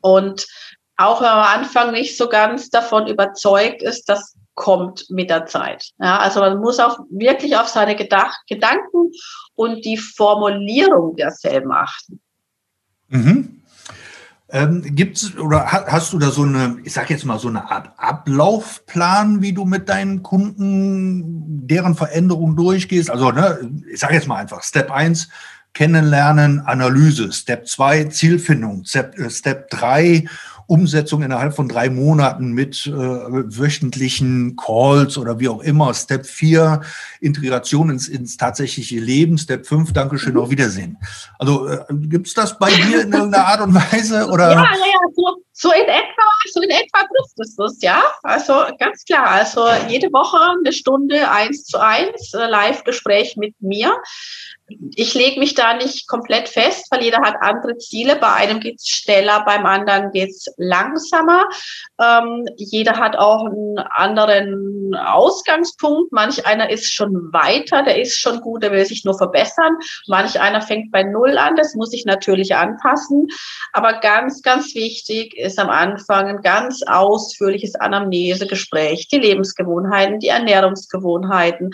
und 0.00 0.46
auch 0.96 1.20
wenn 1.20 1.28
man 1.28 1.38
am 1.38 1.60
Anfang 1.60 1.92
nicht 1.92 2.16
so 2.16 2.28
ganz 2.28 2.70
davon 2.70 3.06
überzeugt 3.06 3.82
ist, 3.82 4.08
das 4.08 4.34
kommt 4.56 5.08
mit 5.10 5.30
der 5.30 5.46
Zeit. 5.46 5.90
Ja, 6.00 6.18
also 6.18 6.40
man 6.40 6.58
muss 6.58 6.80
auch 6.80 6.98
wirklich 7.10 7.56
auf 7.56 7.68
seine 7.68 7.94
Gedach 7.94 8.34
Gedanken 8.48 9.12
und 9.54 9.84
die 9.84 9.98
Formulierung 9.98 11.14
derselben 11.14 11.70
achten. 11.70 12.20
Mhm. 13.08 13.62
Ähm, 14.48 14.82
gibt's 14.94 15.36
oder 15.36 15.66
hast 15.66 16.12
du 16.12 16.18
da 16.18 16.30
so 16.30 16.42
eine, 16.42 16.78
ich 16.84 16.92
sag 16.92 17.10
jetzt 17.10 17.24
mal 17.24 17.38
so 17.38 17.48
eine 17.48 17.68
Art 17.68 17.90
Ablaufplan, 17.96 19.42
wie 19.42 19.52
du 19.52 19.64
mit 19.64 19.88
deinen 19.88 20.22
Kunden 20.22 21.66
deren 21.66 21.96
Veränderung 21.96 22.54
durchgehst? 22.54 23.10
Also, 23.10 23.32
ne, 23.32 23.70
ich 23.92 23.98
sage 23.98 24.14
jetzt 24.14 24.28
mal 24.28 24.36
einfach, 24.36 24.62
Step 24.62 24.92
1, 24.92 25.28
Kennenlernen, 25.74 26.60
Analyse, 26.60 27.32
Step 27.32 27.66
2, 27.66 28.04
Zielfindung, 28.04 28.84
Step, 28.84 29.18
äh, 29.18 29.28
Step 29.28 29.68
3, 29.70 30.26
Umsetzung 30.66 31.22
innerhalb 31.22 31.54
von 31.54 31.68
drei 31.68 31.90
Monaten 31.90 32.52
mit 32.52 32.86
äh, 32.86 32.90
wöchentlichen 32.92 34.56
Calls 34.56 35.16
oder 35.16 35.38
wie 35.38 35.48
auch 35.48 35.60
immer. 35.60 35.94
Step 35.94 36.26
4, 36.26 36.80
Integration 37.20 37.90
ins, 37.90 38.08
ins 38.08 38.36
tatsächliche 38.36 38.98
Leben. 38.98 39.38
Step 39.38 39.66
5, 39.66 39.92
Dankeschön, 39.92 40.34
mhm. 40.34 40.40
auf 40.40 40.50
Wiedersehen. 40.50 40.98
Also 41.38 41.68
äh, 41.68 41.84
gibt 41.90 42.26
es 42.26 42.34
das 42.34 42.58
bei 42.58 42.70
dir 42.70 43.02
in 43.02 43.12
irgendeiner 43.12 43.46
Art 43.46 43.60
und 43.60 43.74
Weise? 43.74 44.26
Oder? 44.26 44.50
Ja, 44.50 44.62
ja, 44.62 44.70
ja, 44.70 45.00
so, 45.14 45.42
so 45.52 45.72
in 45.72 45.88
etwa, 45.88 46.22
so 46.52 46.60
in 46.60 46.70
etwa 46.70 46.98
trifft 46.98 47.40
es 47.40 47.54
das, 47.56 47.80
ja. 47.80 48.02
Also 48.22 48.54
ganz 48.78 49.04
klar. 49.04 49.28
Also 49.28 49.66
jede 49.88 50.12
Woche 50.12 50.38
eine 50.58 50.72
Stunde 50.72 51.30
eins 51.30 51.64
zu 51.64 51.78
eins 51.78 52.34
äh, 52.34 52.46
Live-Gespräch 52.46 53.36
mit 53.36 53.54
mir 53.60 53.96
ich 54.68 55.14
lege 55.14 55.38
mich 55.38 55.54
da 55.54 55.74
nicht 55.74 56.08
komplett 56.08 56.48
fest, 56.48 56.88
weil 56.90 57.02
jeder 57.02 57.20
hat 57.20 57.36
andere 57.40 57.78
Ziele. 57.78 58.16
Bei 58.16 58.32
einem 58.32 58.58
geht's 58.58 58.88
schneller, 58.88 59.44
beim 59.46 59.64
anderen 59.64 60.10
geht's 60.10 60.46
langsamer. 60.56 61.44
Ähm, 62.02 62.46
jeder 62.56 62.96
hat 62.96 63.16
auch 63.16 63.46
einen 63.46 63.78
anderen 63.78 64.94
Ausgangspunkt. 64.96 66.10
Manch 66.12 66.46
einer 66.46 66.68
ist 66.70 66.92
schon 66.92 67.32
weiter, 67.32 67.84
der 67.84 68.00
ist 68.00 68.18
schon 68.18 68.40
gut, 68.40 68.64
der 68.64 68.72
will 68.72 68.84
sich 68.84 69.04
nur 69.04 69.16
verbessern. 69.16 69.76
Manch 70.08 70.40
einer 70.40 70.60
fängt 70.60 70.90
bei 70.90 71.04
Null 71.04 71.38
an, 71.38 71.54
das 71.54 71.74
muss 71.74 71.92
ich 71.92 72.04
natürlich 72.04 72.56
anpassen. 72.56 73.28
Aber 73.72 74.00
ganz, 74.00 74.42
ganz 74.42 74.74
wichtig 74.74 75.36
ist 75.36 75.60
am 75.60 75.70
Anfang 75.70 76.26
ein 76.26 76.42
ganz 76.42 76.82
ausführliches 76.82 77.76
Anamnesegespräch, 77.76 79.06
die 79.08 79.18
Lebensgewohnheiten, 79.18 80.18
die 80.18 80.28
Ernährungsgewohnheiten, 80.28 81.70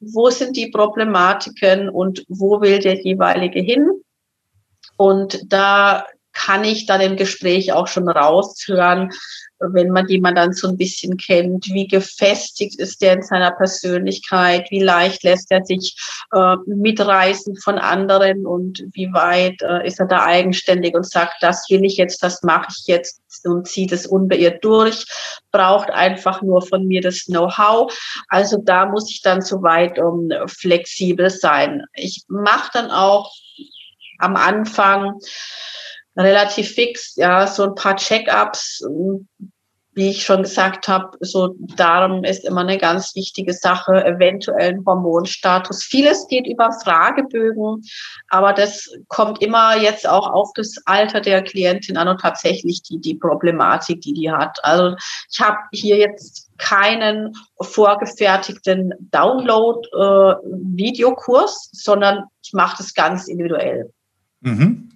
wo 0.00 0.30
sind 0.30 0.56
die 0.56 0.70
Problematiken 0.70 1.88
und 1.88 2.24
wo 2.28 2.60
will 2.60 2.78
der 2.78 3.02
jeweilige 3.02 3.60
hin. 3.60 3.88
Und 4.96 5.52
da 5.52 6.06
kann 6.32 6.64
ich 6.64 6.86
dann 6.86 7.00
im 7.00 7.16
Gespräch 7.16 7.72
auch 7.72 7.88
schon 7.88 8.08
raushören, 8.08 9.10
wenn 9.60 9.90
man 9.90 10.06
jemanden 10.08 10.36
dann 10.36 10.52
so 10.52 10.68
ein 10.68 10.76
bisschen 10.76 11.16
kennt, 11.16 11.66
wie 11.66 11.86
gefestigt 11.86 12.78
ist 12.78 13.02
der 13.02 13.14
in 13.14 13.22
seiner 13.22 13.50
Persönlichkeit, 13.50 14.70
wie 14.70 14.82
leicht 14.82 15.22
lässt 15.24 15.50
er 15.50 15.64
sich 15.64 15.96
äh, 16.32 16.56
mitreißen 16.66 17.56
von 17.56 17.78
anderen 17.78 18.46
und 18.46 18.84
wie 18.92 19.12
weit 19.12 19.60
äh, 19.62 19.86
ist 19.86 20.00
er 20.00 20.06
da 20.06 20.24
eigenständig 20.24 20.94
und 20.94 21.06
sagt, 21.06 21.34
das 21.40 21.66
will 21.70 21.84
ich 21.84 21.96
jetzt, 21.96 22.22
das 22.22 22.42
mache 22.42 22.68
ich 22.70 22.86
jetzt 22.86 23.22
und 23.44 23.66
zieht 23.66 23.92
es 23.92 24.06
unbeirrt 24.06 24.64
durch, 24.64 25.04
braucht 25.52 25.90
einfach 25.90 26.42
nur 26.42 26.62
von 26.62 26.86
mir 26.86 27.00
das 27.00 27.24
Know-how. 27.24 27.92
Also 28.28 28.58
da 28.58 28.86
muss 28.86 29.10
ich 29.10 29.22
dann 29.22 29.42
soweit 29.42 29.98
um 29.98 30.30
flexibel 30.46 31.30
sein. 31.30 31.84
Ich 31.94 32.24
mache 32.28 32.70
dann 32.72 32.90
auch 32.90 33.32
am 34.18 34.36
Anfang 34.36 35.20
relativ 36.18 36.72
fix, 36.72 37.14
ja, 37.16 37.46
so 37.46 37.64
ein 37.64 37.74
paar 37.74 37.96
Check-ups, 37.96 38.82
wie 39.98 40.08
ich 40.10 40.24
schon 40.24 40.44
gesagt 40.44 40.86
habe, 40.86 41.18
so 41.20 41.56
Darm 41.76 42.22
ist 42.22 42.44
immer 42.44 42.60
eine 42.60 42.78
ganz 42.78 43.16
wichtige 43.16 43.52
Sache, 43.52 44.04
eventuellen 44.04 44.86
Hormonstatus. 44.86 45.82
Vieles 45.82 46.28
geht 46.28 46.46
über 46.46 46.70
Fragebögen, 46.84 47.82
aber 48.28 48.52
das 48.52 48.88
kommt 49.08 49.42
immer 49.42 49.76
jetzt 49.76 50.08
auch 50.08 50.32
auf 50.32 50.52
das 50.54 50.76
Alter 50.84 51.20
der 51.20 51.42
Klientin 51.42 51.96
an 51.96 52.06
und 52.06 52.20
tatsächlich 52.20 52.84
die, 52.84 53.00
die 53.00 53.16
Problematik, 53.16 54.02
die 54.02 54.12
die 54.12 54.30
hat. 54.30 54.56
Also 54.62 54.94
ich 55.32 55.40
habe 55.40 55.58
hier 55.72 55.96
jetzt 55.96 56.48
keinen 56.58 57.32
vorgefertigten 57.60 58.92
Download-Videokurs, 59.10 61.70
äh, 61.72 61.74
sondern 61.76 62.22
ich 62.44 62.52
mache 62.52 62.76
das 62.78 62.94
ganz 62.94 63.26
individuell. 63.26 63.92
Mhm. 64.42 64.92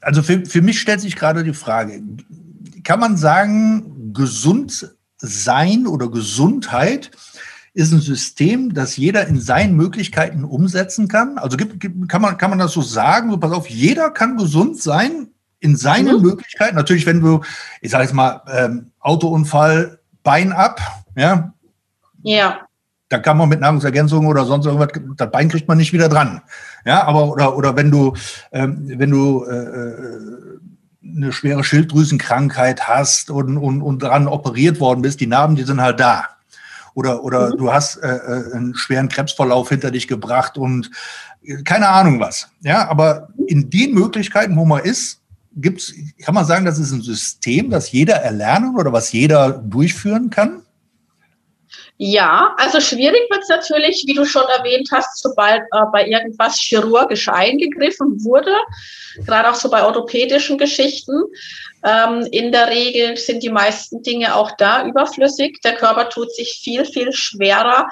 Also 0.00 0.22
für, 0.22 0.44
für 0.46 0.62
mich 0.62 0.80
stellt 0.80 1.00
sich 1.00 1.16
gerade 1.16 1.44
die 1.44 1.54
Frage, 1.54 2.02
kann 2.84 3.00
man 3.00 3.16
sagen, 3.16 4.12
gesund 4.12 4.94
sein 5.18 5.86
oder 5.86 6.08
Gesundheit 6.10 7.10
ist 7.74 7.92
ein 7.92 8.00
System, 8.00 8.72
das 8.72 8.96
jeder 8.96 9.26
in 9.26 9.40
seinen 9.40 9.76
Möglichkeiten 9.76 10.44
umsetzen 10.44 11.08
kann? 11.08 11.36
Also 11.38 11.56
gibt, 11.56 12.08
kann, 12.08 12.22
man, 12.22 12.38
kann 12.38 12.50
man 12.50 12.58
das 12.58 12.72
so 12.72 12.80
sagen? 12.80 13.30
So, 13.30 13.36
pass 13.36 13.52
auf, 13.52 13.68
jeder 13.68 14.10
kann 14.10 14.36
gesund 14.36 14.80
sein 14.80 15.28
in 15.60 15.76
seinen 15.76 16.16
mhm. 16.16 16.22
Möglichkeiten. 16.22 16.76
Natürlich, 16.76 17.04
wenn 17.06 17.20
du, 17.20 17.42
ich 17.80 17.90
sage 17.90 18.04
jetzt 18.04 18.14
mal, 18.14 18.42
ähm, 18.48 18.92
Autounfall, 19.00 19.98
Bein 20.22 20.52
ab, 20.52 20.80
ja. 21.16 21.52
Ja. 22.22 22.65
Da 23.08 23.18
kann 23.18 23.36
man 23.36 23.48
mit 23.48 23.60
Nahrungsergänzung 23.60 24.26
oder 24.26 24.44
sonst 24.44 24.66
irgendwas, 24.66 25.00
das 25.16 25.30
Bein 25.30 25.48
kriegt 25.48 25.68
man 25.68 25.78
nicht 25.78 25.92
wieder 25.92 26.08
dran. 26.08 26.42
Ja, 26.84 27.04
aber 27.04 27.28
oder, 27.30 27.56
oder 27.56 27.76
wenn 27.76 27.90
du, 27.90 28.14
ähm, 28.52 28.82
wenn 28.96 29.10
du 29.10 29.44
äh, 29.44 29.56
äh 29.56 30.58
eine 31.08 31.32
schwere 31.32 31.62
Schilddrüsenkrankheit 31.62 32.88
hast 32.88 33.30
und, 33.30 33.58
und, 33.58 33.80
und 33.80 34.02
dran 34.02 34.26
operiert 34.26 34.80
worden 34.80 35.02
bist, 35.02 35.20
die 35.20 35.28
Narben, 35.28 35.54
die 35.54 35.62
sind 35.62 35.80
halt 35.80 36.00
da 36.00 36.24
oder, 36.96 37.22
oder 37.22 37.50
mhm. 37.50 37.58
du 37.58 37.72
hast 37.72 37.96
äh, 37.98 38.16
äh, 38.16 38.54
einen 38.54 38.74
schweren 38.74 39.08
Krebsverlauf 39.08 39.68
hinter 39.68 39.90
dich 39.90 40.08
gebracht 40.08 40.58
und 40.58 40.90
äh, 41.44 41.62
keine 41.62 41.88
Ahnung 41.88 42.18
was. 42.18 42.48
Ja, 42.62 42.88
aber 42.88 43.28
in 43.46 43.70
den 43.70 43.92
Möglichkeiten, 43.92 44.56
wo 44.56 44.64
man 44.64 44.82
ist, 44.82 45.20
gibt's, 45.54 45.92
kann 46.24 46.34
man 46.34 46.46
sagen, 46.46 46.64
das 46.64 46.78
ist 46.78 46.92
ein 46.92 47.02
System, 47.02 47.70
das 47.70 47.92
jeder 47.92 48.16
erlernen 48.16 48.76
oder 48.76 48.92
was 48.92 49.12
jeder 49.12 49.52
durchführen 49.52 50.30
kann? 50.30 50.62
Ja, 51.98 52.54
also 52.58 52.78
schwierig 52.80 53.22
wird 53.30 53.42
es 53.42 53.48
natürlich, 53.48 54.04
wie 54.06 54.12
du 54.12 54.26
schon 54.26 54.44
erwähnt 54.58 54.90
hast, 54.92 55.22
sobald 55.22 55.62
äh, 55.62 55.80
bei 55.92 56.06
irgendwas 56.06 56.60
chirurgisch 56.60 57.28
eingegriffen 57.28 58.22
wurde, 58.22 58.54
gerade 59.24 59.50
auch 59.50 59.54
so 59.54 59.70
bei 59.70 59.82
orthopädischen 59.82 60.58
Geschichten. 60.58 61.22
Ähm, 61.84 62.26
in 62.32 62.52
der 62.52 62.68
Regel 62.68 63.16
sind 63.16 63.42
die 63.42 63.50
meisten 63.50 64.02
Dinge 64.02 64.34
auch 64.34 64.50
da 64.58 64.84
überflüssig. 64.84 65.60
Der 65.64 65.74
Körper 65.74 66.10
tut 66.10 66.34
sich 66.34 66.60
viel, 66.62 66.84
viel 66.84 67.12
schwerer, 67.12 67.88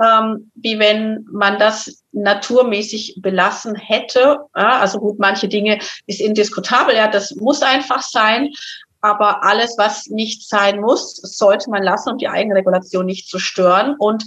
ähm, 0.00 0.52
wie 0.54 0.78
wenn 0.78 1.26
man 1.32 1.58
das 1.58 2.04
naturmäßig 2.12 3.16
belassen 3.18 3.74
hätte. 3.74 4.38
Ja, 4.54 4.78
also 4.78 5.00
gut, 5.00 5.18
manche 5.18 5.48
Dinge 5.48 5.80
ist 6.06 6.20
indiskutabel, 6.20 6.94
ja, 6.94 7.08
das 7.08 7.34
muss 7.34 7.62
einfach 7.62 8.02
sein. 8.02 8.50
Aber 9.00 9.44
alles, 9.44 9.76
was 9.78 10.06
nicht 10.06 10.48
sein 10.48 10.80
muss, 10.80 11.16
sollte 11.16 11.70
man 11.70 11.82
lassen, 11.82 12.10
um 12.10 12.18
die 12.18 12.28
Eigenregulation 12.28 13.06
nicht 13.06 13.28
zu 13.28 13.38
stören. 13.38 13.94
Und 13.98 14.24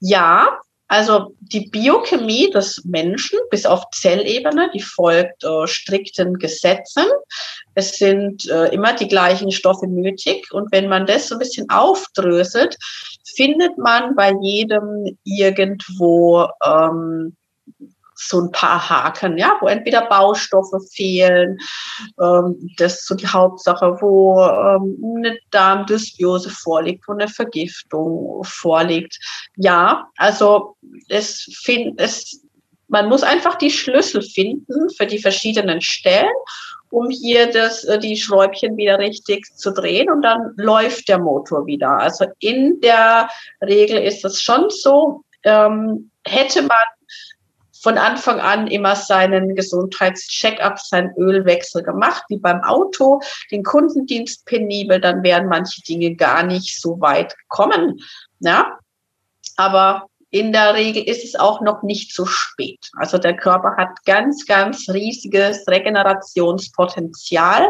ja, 0.00 0.48
also 0.92 1.34
die 1.40 1.70
Biochemie 1.70 2.50
des 2.50 2.84
Menschen 2.84 3.38
bis 3.50 3.64
auf 3.64 3.84
Zellebene, 3.92 4.70
die 4.74 4.82
folgt 4.82 5.42
äh, 5.42 5.66
strikten 5.66 6.38
Gesetzen. 6.38 7.06
Es 7.74 7.96
sind 7.96 8.46
äh, 8.50 8.66
immer 8.74 8.92
die 8.92 9.08
gleichen 9.08 9.50
Stoffe 9.50 9.86
nötig. 9.86 10.52
Und 10.52 10.70
wenn 10.70 10.88
man 10.88 11.06
das 11.06 11.28
so 11.28 11.36
ein 11.36 11.38
bisschen 11.38 11.70
aufdröselt, 11.70 12.76
findet 13.34 13.78
man 13.78 14.14
bei 14.14 14.34
jedem 14.42 15.16
irgendwo 15.24 16.46
ähm, 16.62 17.36
so 18.28 18.40
ein 18.40 18.50
paar 18.52 18.88
Haken, 18.88 19.38
ja, 19.38 19.56
wo 19.60 19.68
entweder 19.68 20.06
Baustoffe 20.08 20.74
fehlen, 20.92 21.58
ähm, 22.20 22.70
das 22.76 23.00
ist 23.00 23.06
so 23.06 23.14
die 23.14 23.26
Hauptsache, 23.26 23.96
wo 24.00 24.40
ähm, 24.40 25.16
eine 25.16 25.38
Darmdysbiose 25.50 26.50
vorliegt, 26.50 27.06
wo 27.08 27.12
eine 27.12 27.28
Vergiftung 27.28 28.42
vorliegt. 28.44 29.18
Ja, 29.56 30.08
also 30.16 30.76
es, 31.08 31.48
find, 31.62 32.00
es, 32.00 32.42
man 32.88 33.08
muss 33.08 33.22
einfach 33.22 33.56
die 33.56 33.70
Schlüssel 33.70 34.22
finden 34.22 34.90
für 34.96 35.06
die 35.06 35.18
verschiedenen 35.18 35.80
Stellen 35.80 36.32
um 36.92 37.08
hier 37.08 37.50
das, 37.50 37.84
äh, 37.84 37.98
die 37.98 38.16
Schräubchen 38.16 38.76
wieder 38.76 38.98
richtig 38.98 39.46
zu 39.56 39.72
drehen 39.72 40.10
und 40.10 40.22
dann 40.22 40.52
läuft 40.56 41.08
der 41.08 41.18
Motor 41.18 41.66
wieder. 41.66 41.98
Also 41.98 42.26
in 42.38 42.80
der 42.80 43.30
Regel 43.62 43.98
ist 43.98 44.24
es 44.24 44.42
schon 44.42 44.68
so, 44.68 45.24
ähm, 45.42 46.10
hätte 46.24 46.62
man 46.62 46.84
von 47.82 47.98
Anfang 47.98 48.40
an 48.40 48.68
immer 48.68 48.94
seinen 48.94 49.56
Gesundheitscheckup, 49.56 50.78
seinen 50.78 51.12
Ölwechsel 51.16 51.82
gemacht, 51.82 52.22
wie 52.28 52.38
beim 52.38 52.62
Auto, 52.62 53.20
den 53.50 53.64
Kundendienst 53.64 54.46
penibel, 54.46 55.00
dann 55.00 55.24
wären 55.24 55.48
manche 55.48 55.82
Dinge 55.82 56.14
gar 56.14 56.44
nicht 56.44 56.80
so 56.80 57.00
weit 57.00 57.36
gekommen. 57.36 57.98
Ja? 58.38 58.78
Aber 59.56 60.06
in 60.30 60.52
der 60.52 60.74
Regel 60.74 61.02
ist 61.02 61.24
es 61.24 61.34
auch 61.34 61.60
noch 61.60 61.82
nicht 61.82 62.14
zu 62.14 62.24
spät. 62.24 62.88
Also 62.96 63.18
der 63.18 63.36
Körper 63.36 63.74
hat 63.76 64.04
ganz, 64.04 64.46
ganz 64.46 64.88
riesiges 64.88 65.66
Regenerationspotenzial 65.66 67.68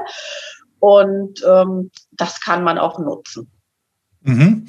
und 0.79 1.42
ähm, 1.48 1.90
das 2.12 2.38
kann 2.40 2.62
man 2.62 2.79
auch 2.79 2.98
nutzen. 2.98 3.51
Mhm. 4.20 4.68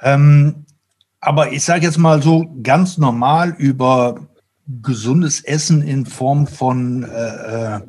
Ähm, 0.00 0.64
aber 1.20 1.52
ich 1.52 1.64
sage 1.64 1.86
jetzt 1.86 1.98
mal 1.98 2.22
so 2.22 2.46
ganz 2.62 2.98
normal 2.98 3.56
über 3.58 4.28
gesundes 4.66 5.42
Essen 5.44 5.82
in 5.82 6.06
Form 6.06 6.46
von 6.46 7.04
äh, 7.04 7.76
äh, 7.76 7.80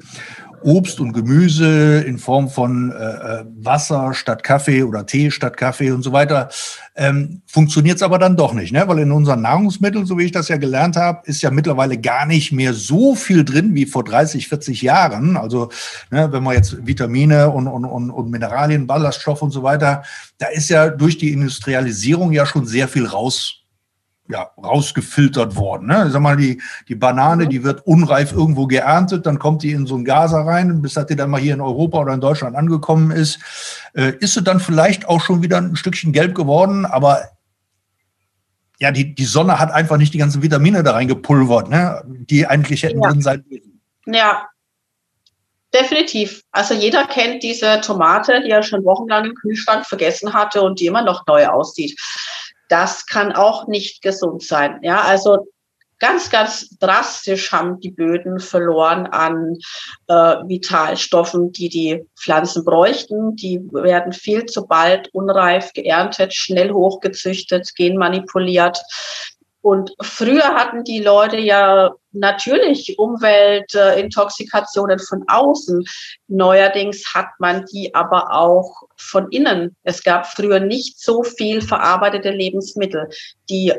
Obst 0.65 0.99
und 0.99 1.13
Gemüse, 1.13 2.01
in 2.01 2.17
Form 2.17 2.49
von 2.49 2.91
äh, 2.91 2.95
äh, 2.95 3.45
Wasser 3.57 4.15
statt 4.15 4.43
Kaffee 4.43 4.81
oder 4.81 5.05
Tee 5.05 5.29
statt 5.29 5.57
Kaffee 5.57 5.91
und 5.91 6.01
so 6.01 6.11
weiter, 6.11 6.49
ähm, 6.95 7.43
funktioniert 7.45 7.97
es 7.97 8.01
aber 8.01 8.17
dann 8.17 8.35
doch 8.35 8.53
nicht, 8.53 8.73
ne? 8.73 8.87
weil 8.87 8.97
in 8.97 9.11
unseren 9.11 9.41
Nahrungsmitteln, 9.41 10.07
so 10.07 10.17
wie 10.17 10.23
ich 10.23 10.31
das 10.31 10.47
ja 10.47 10.57
gelernt 10.57 10.95
habe, 10.95 11.21
ist 11.25 11.43
ja 11.43 11.51
mittlerweile 11.51 11.99
gar 11.99 12.25
nicht 12.25 12.51
mehr 12.51 12.73
so 12.73 13.13
viel 13.13 13.45
drin 13.45 13.75
wie 13.75 13.85
vor 13.85 14.03
30, 14.03 14.47
40 14.47 14.81
Jahren. 14.81 15.37
Also 15.37 15.69
ne, 16.09 16.31
wenn 16.31 16.41
man 16.41 16.55
jetzt 16.55 16.85
Vitamine 16.85 17.51
und, 17.51 17.67
und, 17.67 17.85
und, 17.85 18.09
und 18.09 18.31
Mineralien, 18.31 18.87
Ballaststoffe 18.87 19.43
und 19.43 19.51
so 19.51 19.61
weiter, 19.61 20.03
da 20.39 20.47
ist 20.47 20.69
ja 20.69 20.89
durch 20.89 21.19
die 21.19 21.31
Industrialisierung 21.31 22.31
ja 22.31 22.47
schon 22.47 22.65
sehr 22.65 22.87
viel 22.87 23.05
raus 23.05 23.64
ja, 24.27 24.49
rausgefiltert 24.57 25.55
worden. 25.55 25.87
Ne? 25.87 26.09
Sag 26.09 26.21
mal, 26.21 26.35
die, 26.35 26.61
die 26.87 26.95
Banane, 26.95 27.45
mhm. 27.45 27.49
die 27.49 27.63
wird 27.63 27.85
unreif 27.85 28.31
irgendwo 28.31 28.67
geerntet, 28.67 29.25
dann 29.25 29.39
kommt 29.39 29.63
die 29.63 29.71
in 29.71 29.85
so 29.85 29.95
ein 29.95 30.05
Gaser 30.05 30.39
rein, 30.39 30.81
bis 30.81 30.93
dass 30.93 31.05
die 31.05 31.15
dann 31.15 31.29
mal 31.29 31.39
hier 31.39 31.53
in 31.53 31.61
Europa 31.61 31.99
oder 31.99 32.13
in 32.13 32.21
Deutschland 32.21 32.55
angekommen 32.55 33.11
ist. 33.11 33.39
Äh, 33.93 34.13
ist 34.19 34.33
sie 34.33 34.41
dann 34.41 34.59
vielleicht 34.59 35.07
auch 35.07 35.21
schon 35.21 35.43
wieder 35.43 35.57
ein 35.57 35.75
Stückchen 35.75 36.11
gelb 36.11 36.33
geworden, 36.33 36.85
aber 36.85 37.29
ja, 38.79 38.91
die, 38.91 39.15
die 39.15 39.25
Sonne 39.25 39.59
hat 39.59 39.71
einfach 39.71 39.97
nicht 39.97 40.13
die 40.13 40.17
ganzen 40.17 40.41
Vitamine 40.41 40.83
da 40.83 40.93
reingepulvert, 40.93 41.69
ne? 41.69 42.03
die 42.05 42.45
eigentlich 42.45 42.83
hätten 42.83 43.01
ja. 43.01 43.09
drin 43.09 43.21
sein 43.21 43.45
müssen. 43.47 43.81
Ja, 44.07 44.47
definitiv. 45.73 46.41
Also 46.51 46.73
jeder 46.73 47.05
kennt 47.05 47.43
diese 47.43 47.79
Tomate, 47.81 48.41
die 48.43 48.49
er 48.49 48.63
schon 48.63 48.83
wochenlang 48.83 49.25
im 49.25 49.35
Kühlschrank 49.35 49.85
vergessen 49.85 50.33
hatte 50.33 50.61
und 50.61 50.79
die 50.79 50.87
immer 50.87 51.03
noch 51.03 51.25
neu 51.25 51.47
aussieht 51.47 51.97
das 52.69 53.05
kann 53.05 53.31
auch 53.33 53.67
nicht 53.67 54.01
gesund 54.01 54.43
sein. 54.43 54.79
Ja, 54.81 55.01
also 55.01 55.47
ganz, 55.99 56.29
ganz 56.29 56.77
drastisch 56.79 57.51
haben 57.51 57.79
die 57.79 57.91
Böden 57.91 58.39
verloren 58.39 59.07
an 59.07 59.57
äh, 60.07 60.13
Vitalstoffen, 60.13 61.51
die 61.51 61.69
die 61.69 62.05
Pflanzen 62.19 62.65
bräuchten. 62.65 63.35
Die 63.35 63.59
werden 63.71 64.13
viel 64.13 64.45
zu 64.45 64.67
bald 64.67 65.09
unreif 65.13 65.73
geerntet, 65.73 66.33
schnell 66.33 66.71
hochgezüchtet, 66.71 67.73
genmanipuliert. 67.75 68.81
Und 69.65 69.95
früher 69.99 70.53
hatten 70.53 70.83
die 70.83 70.99
Leute 70.99 71.39
ja 71.39 71.95
natürlich 72.11 72.99
Umweltintoxikationen 72.99 74.99
von 74.99 75.23
außen. 75.27 75.83
Neuerdings 76.27 77.03
hat 77.15 77.29
man 77.39 77.65
die 77.73 77.95
aber 77.95 78.31
auch 78.31 78.83
von 78.95 79.27
innen. 79.31 79.75
Es 79.81 80.03
gab 80.03 80.27
früher 80.27 80.59
nicht 80.59 81.01
so 81.01 81.23
viel 81.23 81.61
verarbeitete 81.61 82.29
Lebensmittel, 82.29 83.09
die 83.49 83.73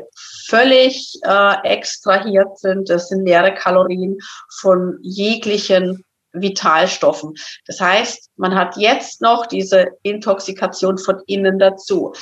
völlig 0.49 1.13
äh, 1.23 1.55
extrahiert 1.63 2.59
sind. 2.59 2.89
Das 2.89 3.07
sind 3.07 3.25
leere 3.25 3.53
Kalorien 3.53 4.17
von 4.59 4.99
jeglichen 5.03 6.03
Vitalstoffen. 6.33 7.33
Das 7.65 7.79
heißt, 7.79 8.31
man 8.37 8.55
hat 8.55 8.77
jetzt 8.77 9.21
noch 9.21 9.45
diese 9.45 9.87
Intoxikation 10.03 10.97
von 10.97 11.21
innen 11.27 11.59
dazu. 11.59 12.13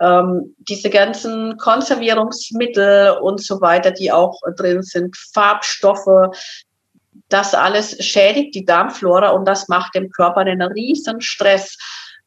Ähm, 0.00 0.54
diese 0.58 0.90
ganzen 0.90 1.56
Konservierungsmittel 1.58 3.18
und 3.20 3.42
so 3.42 3.60
weiter, 3.60 3.90
die 3.90 4.12
auch 4.12 4.38
drin 4.56 4.82
sind, 4.82 5.16
Farbstoffe, 5.32 6.30
das 7.28 7.54
alles 7.54 8.04
schädigt 8.04 8.54
die 8.54 8.64
Darmflora 8.64 9.30
und 9.30 9.46
das 9.46 9.68
macht 9.68 9.94
dem 9.94 10.10
Körper 10.10 10.40
einen 10.40 10.62
riesen 10.62 11.20
Stress. 11.20 11.76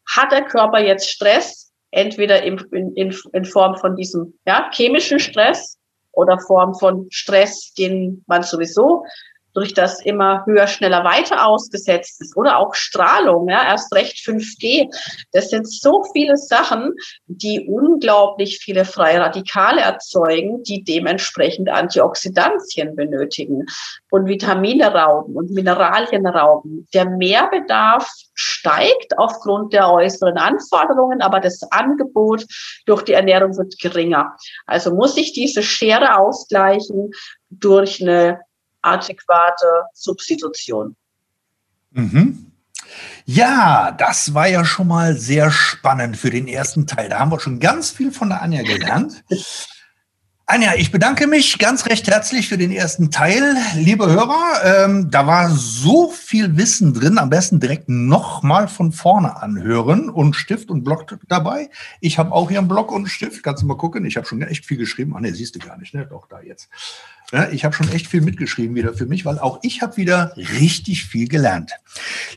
Hat 0.07 0.31
der 0.31 0.43
Körper 0.43 0.79
jetzt 0.79 1.09
Stress, 1.09 1.71
entweder 1.91 2.43
in, 2.43 2.57
in, 2.95 3.15
in 3.33 3.45
Form 3.45 3.77
von 3.77 3.95
diesem 3.95 4.37
ja, 4.45 4.69
chemischen 4.73 5.19
Stress 5.19 5.77
oder 6.11 6.39
Form 6.39 6.73
von 6.75 7.07
Stress, 7.09 7.73
den 7.73 8.23
man 8.27 8.43
sowieso 8.43 9.03
durch 9.55 9.73
das 9.73 10.01
immer 10.01 10.45
höher, 10.45 10.67
schneller, 10.67 11.03
weiter 11.03 11.47
ausgesetzt 11.47 12.21
ist 12.21 12.35
oder 12.37 12.59
auch 12.59 12.75
Strahlung, 12.75 13.49
ja, 13.49 13.65
erst 13.65 13.93
recht 13.95 14.17
5G. 14.17 14.93
Das 15.31 15.49
sind 15.49 15.71
so 15.71 16.03
viele 16.13 16.37
Sachen, 16.37 16.93
die 17.25 17.65
unglaublich 17.67 18.59
viele 18.59 18.85
freie 18.85 19.21
Radikale 19.21 19.81
erzeugen, 19.81 20.61
die 20.63 20.83
dementsprechend 20.83 21.69
Antioxidantien 21.69 22.95
benötigen 22.95 23.65
und 24.11 24.27
Vitamine 24.27 24.93
rauben 24.93 25.35
und 25.35 25.51
Mineralien 25.51 26.27
rauben. 26.27 26.87
Der 26.93 27.09
Mehrbedarf 27.09 28.11
steigt 28.33 29.17
aufgrund 29.17 29.71
der 29.71 29.89
äußeren 29.89 30.37
Anforderungen, 30.37 31.21
aber 31.21 31.39
das 31.39 31.61
Angebot 31.71 32.45
durch 32.85 33.03
die 33.03 33.13
Ernährung 33.13 33.57
wird 33.57 33.79
geringer. 33.79 34.35
Also 34.65 34.93
muss 34.93 35.15
ich 35.15 35.31
diese 35.31 35.63
Schere 35.63 36.17
ausgleichen 36.17 37.11
durch 37.49 38.01
eine 38.01 38.41
adäquate 38.85 39.85
Substitution. 39.93 40.95
Mhm. 41.91 42.51
Ja, 43.25 43.91
das 43.91 44.33
war 44.33 44.47
ja 44.47 44.63
schon 44.63 44.87
mal 44.87 45.15
sehr 45.15 45.49
spannend 45.49 46.17
für 46.17 46.29
den 46.29 46.47
ersten 46.47 46.85
Teil. 46.85 47.09
Da 47.09 47.19
haben 47.19 47.31
wir 47.31 47.39
schon 47.39 47.59
ganz 47.59 47.89
viel 47.89 48.11
von 48.11 48.29
der 48.29 48.41
Anja 48.41 48.61
gelernt. 48.61 49.23
Anja, 50.47 50.75
ich 50.77 50.91
bedanke 50.91 51.25
mich 51.25 51.57
ganz 51.57 51.87
recht 51.87 52.07
herzlich 52.07 52.47
für 52.47 52.57
den 52.59 52.71
ersten 52.71 53.09
Teil. 53.09 53.55
Liebe 53.73 54.05
Hörer, 54.05 54.85
ähm, 54.85 55.09
da 55.09 55.25
war 55.25 55.49
so 55.49 56.11
viel 56.11 56.55
Wissen 56.55 56.93
drin. 56.93 57.17
Am 57.17 57.31
besten 57.31 57.59
direkt 57.59 57.89
nochmal 57.89 58.67
von 58.67 58.91
vorne 58.91 59.41
anhören 59.41 60.07
und 60.07 60.35
Stift 60.35 60.69
und 60.69 60.83
Block 60.83 61.17
dabei. 61.27 61.71
Ich 61.99 62.19
habe 62.19 62.31
auch 62.31 62.49
hier 62.51 62.59
einen 62.59 62.67
Block 62.67 62.91
und 62.91 63.07
Stift. 63.07 63.41
Kannst 63.41 63.63
du 63.63 63.65
mal 63.65 63.75
gucken? 63.75 64.05
Ich 64.05 64.17
habe 64.17 64.27
schon 64.27 64.39
echt 64.43 64.67
viel 64.67 64.77
geschrieben. 64.77 65.15
Ah, 65.15 65.19
ne, 65.19 65.33
siehst 65.33 65.55
du 65.55 65.59
gar 65.59 65.79
nicht, 65.79 65.95
ne? 65.95 66.05
Doch, 66.05 66.27
da 66.27 66.39
jetzt. 66.41 66.69
Ja, 67.31 67.49
ich 67.49 67.65
habe 67.65 67.73
schon 67.73 67.91
echt 67.91 68.05
viel 68.05 68.21
mitgeschrieben 68.21 68.75
wieder 68.75 68.93
für 68.93 69.07
mich, 69.07 69.25
weil 69.25 69.39
auch 69.39 69.57
ich 69.63 69.81
habe 69.81 69.97
wieder 69.97 70.35
richtig 70.37 71.05
viel 71.05 71.27
gelernt. 71.27 71.71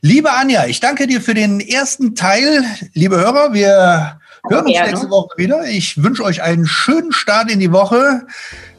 Liebe 0.01 0.33
Anja, 0.33 0.65
ich 0.65 0.81
danke 0.81 1.09
dir 1.09 1.21
für 1.21 1.35
den 1.35 1.61
ersten 1.61 2.15
Teil. 2.15 2.65
Liebe 2.95 3.19
Hörer, 3.19 3.53
wir 3.53 4.19
hören 4.49 4.67
uns 4.67 4.79
nächste 4.79 5.11
Woche 5.11 5.37
wieder. 5.37 5.67
Ich 5.67 6.03
wünsche 6.03 6.25
euch 6.25 6.43
einen 6.43 6.67
schönen 6.67 7.13
Start 7.13 7.51
in 7.51 7.61
die 7.61 7.73
Woche. 7.73 8.27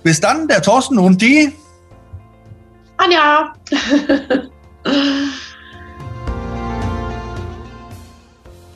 Bis 0.03 0.19
dann, 0.19 0.47
der 0.47 0.61
Thorsten 0.61 0.97
und 0.97 1.21
die 1.21 1.53
Anja. 2.97 3.53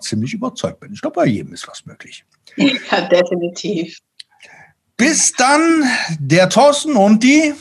ziemlich 0.00 0.34
überzeugt 0.34 0.80
bin. 0.80 0.92
Ich 0.92 1.00
glaube, 1.00 1.16
bei 1.16 1.26
jedem 1.26 1.52
ist 1.52 1.68
was 1.68 1.84
möglich. 1.86 2.24
Ja, 2.56 3.02
definitiv. 3.08 3.98
Bis 4.96 5.32
dann, 5.32 5.84
der 6.18 6.48
Thorsten 6.48 6.96
und 6.96 7.22
die 7.22 7.52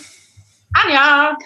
Anja. 0.71 1.37